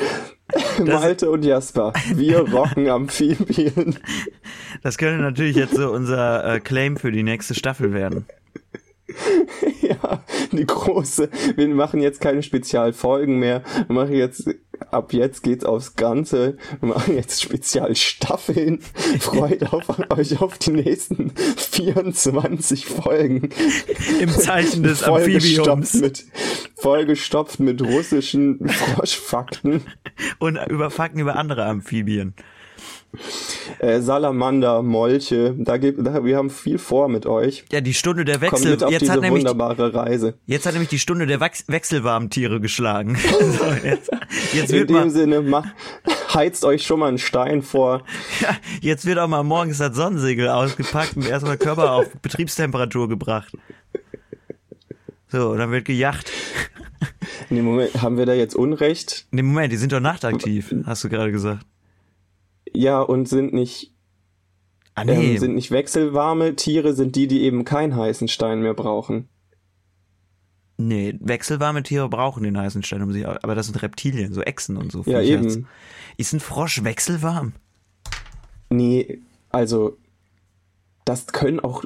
[0.85, 1.93] Malte und Jasper.
[2.15, 3.99] Wir rocken Amphibien.
[4.83, 8.27] Das könnte natürlich jetzt so unser äh, Claim für die nächste Staffel werden.
[9.81, 11.31] Ja, die große.
[11.55, 13.63] Wir machen jetzt keine Spezialfolgen mehr.
[13.87, 14.49] Wir machen jetzt,
[14.91, 16.57] ab jetzt geht's aufs Ganze.
[16.81, 18.81] Wir machen jetzt Spezialstaffeln.
[19.21, 23.51] Freut auf, euch auf die nächsten 24 Folgen.
[24.21, 25.95] Im Zeichen des Vollgestopft Amphibiums.
[25.95, 26.25] mit,
[26.77, 29.83] vollgestopft mit russischen Froschfakten.
[30.39, 32.35] Und über Fakten über andere Amphibien.
[33.79, 35.55] Äh, Salamander, Molche.
[35.59, 37.65] Da gibt, da, wir haben viel vor mit euch.
[37.73, 38.71] Ja, die Stunde der Kommt Wechsel.
[38.73, 40.35] mit auf Jetzt diese hat, nämlich, wunderbare Reise.
[40.47, 43.17] jetzt hat nämlich die Stunde der Wachs Wechselwarmtiere geschlagen.
[43.41, 44.11] so, jetzt,
[44.53, 45.69] jetzt, In dem Sinne, macht,
[46.33, 48.03] heizt euch schon mal einen Stein vor.
[48.41, 53.53] ja, jetzt wird auch mal morgens das Sonnensegel ausgepackt und erstmal Körper auf Betriebstemperatur gebracht.
[55.29, 56.31] So, und dann wird gejacht.
[57.51, 59.27] In dem Moment haben wir da jetzt Unrecht.
[59.31, 61.65] Nee, Moment, die sind doch nachtaktiv, hast du gerade gesagt.
[62.73, 63.93] Ja, und sind nicht,
[64.95, 65.33] Ah, nee.
[65.35, 69.29] ähm, sind nicht wechselwarme Tiere, sind die, die eben keinen heißen Stein mehr brauchen.
[70.79, 74.77] nee, wechselwarme Tiere brauchen den heißen Stein um sich, aber das sind Reptilien, so Echsen
[74.77, 75.03] und so.
[75.07, 75.67] Ja, eben.
[76.19, 77.53] Ist ein Frosch wechselwarm?
[78.71, 79.97] Nee, also,
[81.05, 81.85] das können auch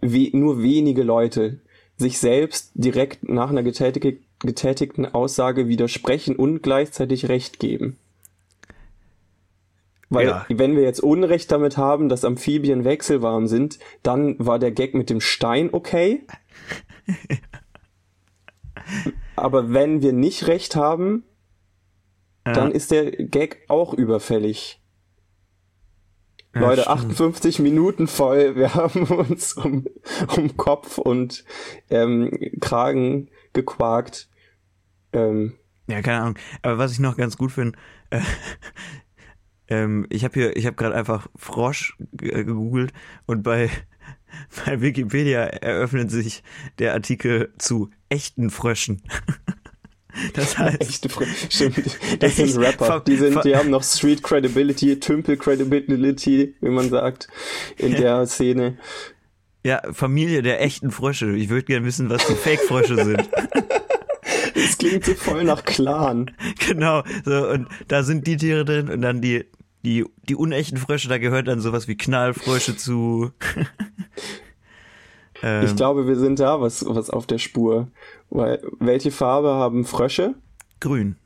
[0.00, 1.60] we nur wenige Leute
[1.96, 7.96] sich selbst direkt nach einer getätig getätigten Aussage widersprechen und gleichzeitig Recht geben.
[10.10, 10.46] Weil, Ja.
[10.48, 15.10] wenn wir jetzt Unrecht damit haben, dass Amphibien wechselwarm sind, dann war der Gag mit
[15.10, 16.26] dem Stein okay.
[19.36, 21.24] Aber wenn wir nicht Recht haben,
[22.46, 22.52] Ja.
[22.54, 24.80] dann ist der Gag auch überfällig.
[26.54, 26.98] Ja, Leute, stimmt.
[27.00, 28.56] 58 Minuten voll.
[28.56, 29.84] Wir haben uns um,
[30.34, 31.44] um Kopf und
[31.90, 32.30] ähm,
[32.60, 34.30] Kragen gequakt.
[35.12, 36.38] Ähm, Ja, keine Ahnung.
[36.62, 37.78] Aber was ich noch ganz gut finde,
[38.10, 38.20] äh,
[39.68, 42.92] ähm, ich habe hier, ich habe gerade einfach Frosch äh, gegoogelt
[43.26, 43.70] und bei
[44.66, 46.42] bei Wikipedia eröffnet sich
[46.78, 49.02] der Artikel zu echten Fröschen.
[50.34, 51.78] Das heißt, echte Fre Stimmt,
[52.18, 52.56] das sind?
[52.56, 53.00] Rapper.
[53.06, 57.28] Die, sind, die haben noch Street Credibility, Tümpel Credibility, wie man sagt,
[57.76, 58.78] in der Szene.
[59.64, 61.36] ja, Familie der echten Frösche.
[61.36, 63.28] Ich würde gerne wissen, was die Fake-Frösche sind.
[64.54, 66.30] Das klingt so voll nach Clan.
[66.66, 67.04] genau.
[67.24, 69.44] So, und da sind die Tiere drin und dann die,
[69.84, 73.30] die, die unechten Frösche, da gehört dann sowas wie Knallfrösche zu.
[75.42, 77.88] ähm, Ich glaube, wir sind da was, was auf der Spur.
[78.30, 80.34] Weil, welche Farbe haben Frösche?
[80.80, 81.16] grün.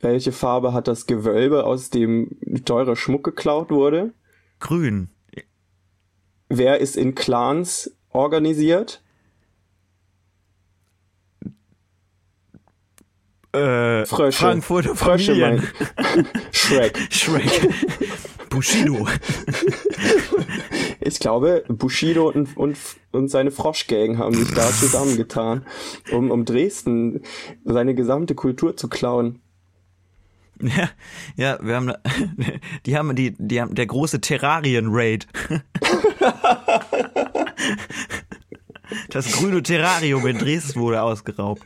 [0.00, 4.12] Welche Farbe hat das Gewölbe, aus dem teurer Schmuck geklaut wurde?
[4.60, 5.08] Grün.
[6.48, 9.02] Wer ist in Clans organisiert?
[13.54, 14.38] Äh, Frösche.
[14.38, 15.68] Frankfurter Frösche Familien.
[15.96, 16.28] mein.
[16.52, 16.98] Shrek.
[17.10, 17.70] Shrek.
[18.50, 19.06] Bushido.
[21.00, 22.76] Ich glaube, Bushido und, und,
[23.12, 25.66] und seine Froschgang haben sich da zusammengetan,
[26.10, 27.22] um, um Dresden
[27.64, 29.40] seine gesamte Kultur zu klauen.
[30.60, 30.88] Ja,
[31.36, 31.92] ja, wir haben,
[32.86, 35.26] die haben die, die haben der große Terrarien-Raid.
[39.10, 41.62] Das grüne Terrarium in Dresden wurde ausgeraubt.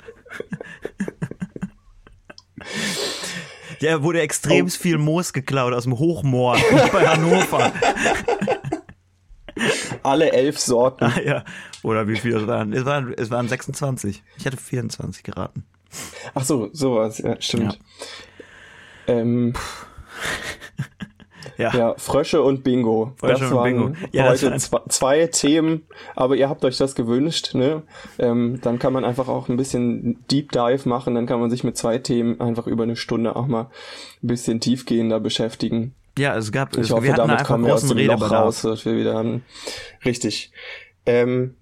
[3.81, 4.69] Ja, wurde extrem Oh.
[4.71, 6.57] viel Moos geklaut aus dem Hochmoor
[6.93, 7.73] bei Hannover.
[10.03, 11.05] Alle elf Sorten.
[11.05, 11.45] Ah, ja.
[11.85, 12.73] Oder wie viel es waren.
[12.73, 14.23] Es waren, es waren 26.
[14.37, 15.64] Ich hatte 24 geraten.
[16.35, 17.79] Ach so, sowas, ja, stimmt.
[19.07, 19.55] Ähm,
[21.59, 21.75] Ja.
[21.77, 23.13] ja, Frösche und Bingo.
[23.17, 23.93] Frösche das und waren Bingo.
[24.13, 25.83] Ja, heute zwei, zwei Themen,
[26.15, 27.83] aber ihr habt euch das gewünscht, ne?
[28.19, 31.65] Ähm, dann kann man einfach auch ein bisschen Deep Dive machen, dann kann man sich
[31.65, 33.71] mit zwei Themen einfach über eine Stunde auch mal
[34.23, 35.95] ein bisschen tiefgehender beschäftigen.
[36.17, 38.33] Ja, es gab, Ich es, hoffe, wir hatten damit kommen wir aus dem Loch Redebedarf.
[38.33, 39.45] raus, dass wir wieder haben.
[40.05, 40.53] Richtig.
[41.07, 41.55] Ähm,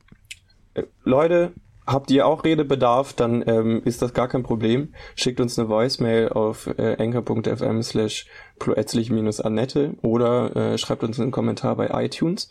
[0.74, 1.52] äh, Leute,
[1.86, 4.92] habt ihr auch Redebedarf, dann ähm, ist das gar kein Problem.
[5.14, 8.26] Schickt uns eine Voicemail auf äh, anchor.fm slash
[8.58, 12.50] ploetzlich-annette oder äh, schreibt uns einen Kommentar bei iTunes.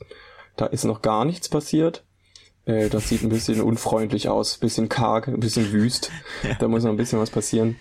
[0.55, 2.03] Da ist noch gar nichts passiert.
[2.65, 6.11] Äh, das sieht ein bisschen unfreundlich aus, bisschen karg, ein bisschen wüst.
[6.59, 7.77] Da muss noch ein bisschen was passieren.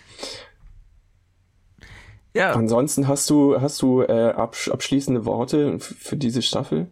[2.33, 6.91] Ja, Ansonsten hast du, hast du äh, absch abschließende Worte für diese Staffel?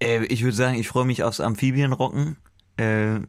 [0.00, 2.36] äh, ich würde sagen, ich freue mich aufs Amphibienrocken.
[2.76, 3.20] Äh,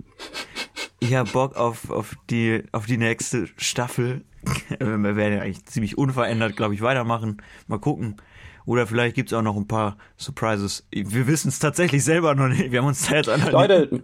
[1.05, 4.23] ich habe Bock auf, auf, die, auf die nächste Staffel.
[4.79, 7.41] Wir werden ja eigentlich ziemlich unverändert, glaube ich, weitermachen.
[7.67, 8.17] Mal gucken.
[8.65, 10.87] Oder vielleicht gibt's auch noch ein paar Surprises.
[10.91, 12.71] Wir wissen es tatsächlich selber noch nicht.
[12.71, 14.03] Wir haben uns da jetzt an Leute,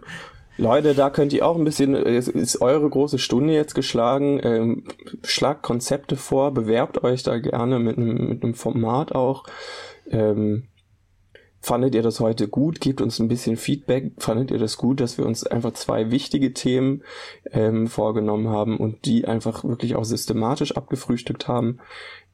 [0.56, 4.40] Leute, da könnt ihr auch ein bisschen, es ist eure große Stunde jetzt geschlagen.
[4.42, 4.84] Ähm,
[5.24, 9.44] schlagt Konzepte vor, bewerbt euch da gerne mit einem, mit einem Format auch.
[10.10, 10.68] Ähm,
[11.62, 12.80] fandet ihr das heute gut?
[12.80, 14.12] Gebt uns ein bisschen Feedback.
[14.18, 17.02] Fandet ihr das gut, dass wir uns einfach zwei wichtige Themen
[17.52, 21.78] ähm, vorgenommen haben und die einfach wirklich auch systematisch abgefrühstückt haben?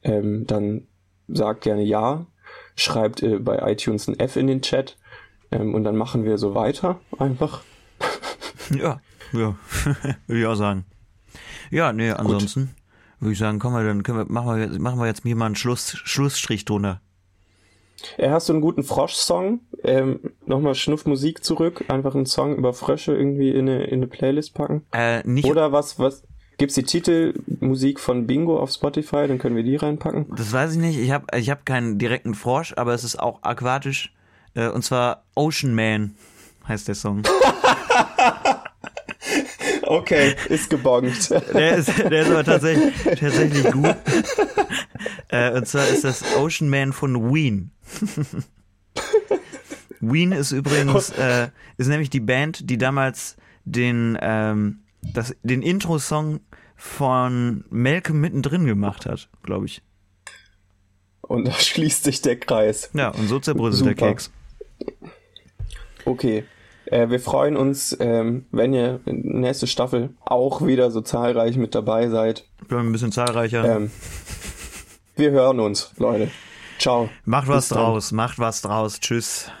[0.03, 0.87] Ähm, dann
[1.27, 2.25] sagt gerne ja.
[2.75, 4.97] Schreibt äh, bei iTunes ein F in den Chat.
[5.51, 7.61] Ähm, und dann machen wir so weiter einfach.
[8.71, 9.01] Ja,
[9.33, 9.55] ja,
[10.27, 10.85] würde ich auch sagen.
[11.71, 12.69] Ja, nee, ansonsten
[13.19, 15.35] würde ich sagen, komm mal, dann können wir, machen wir jetzt, machen wir jetzt hier
[15.35, 17.01] mal einen Schluss, Schlussstrich drunter.
[18.17, 19.61] Äh, hast du einen guten Frosch-Song?
[19.83, 21.85] Ähm, Nochmal Schnuffmusik zurück.
[21.87, 24.85] Einfach einen Song über Frösche irgendwie in eine, in eine Playlist packen.
[24.91, 26.23] Äh, nicht, Oder was, was?
[26.57, 29.27] Gibt's die Titelmusik von Bingo auf Spotify?
[29.27, 30.25] Dann können wir die reinpacken.
[30.35, 33.43] das weiß ich nicht, ich habe ich hab keinen direkten Frosch, aber es ist auch
[33.43, 34.13] aquatisch,
[34.55, 36.15] äh, und zwar Ocean Man
[36.67, 37.23] heißt der Song.
[39.89, 41.31] Okay, ist gebongt.
[41.31, 43.95] Der ist, der ist aber tatsächlich, tatsächlich gut.
[45.29, 47.71] Äh, und zwar ist das Ocean Man von Ween.
[49.99, 53.35] Ween ist übrigens, äh, ist nämlich die Band, die damals
[53.65, 56.41] den, ähm, das, den Intro-Song
[56.75, 59.81] von Malcolm mittendrin gemacht hat, glaube ich.
[61.21, 62.91] Und da schließt sich der Kreis.
[62.93, 64.09] Ja, und so zerbröselt der.
[64.09, 64.31] Keks.
[66.05, 66.45] Okay.
[66.91, 72.09] Äh, wir freuen uns, ähm, wenn ihr nächste Staffel auch wieder so zahlreich mit dabei
[72.09, 72.45] seid.
[72.67, 73.63] Bleiben ein bisschen zahlreicher.
[73.63, 73.91] Ähm,
[75.15, 76.29] wir hören uns, Leute.
[76.79, 77.09] Ciao.
[77.25, 77.77] macht was bis dann.
[77.79, 78.99] draus, macht was draus.
[78.99, 79.51] Tschüss.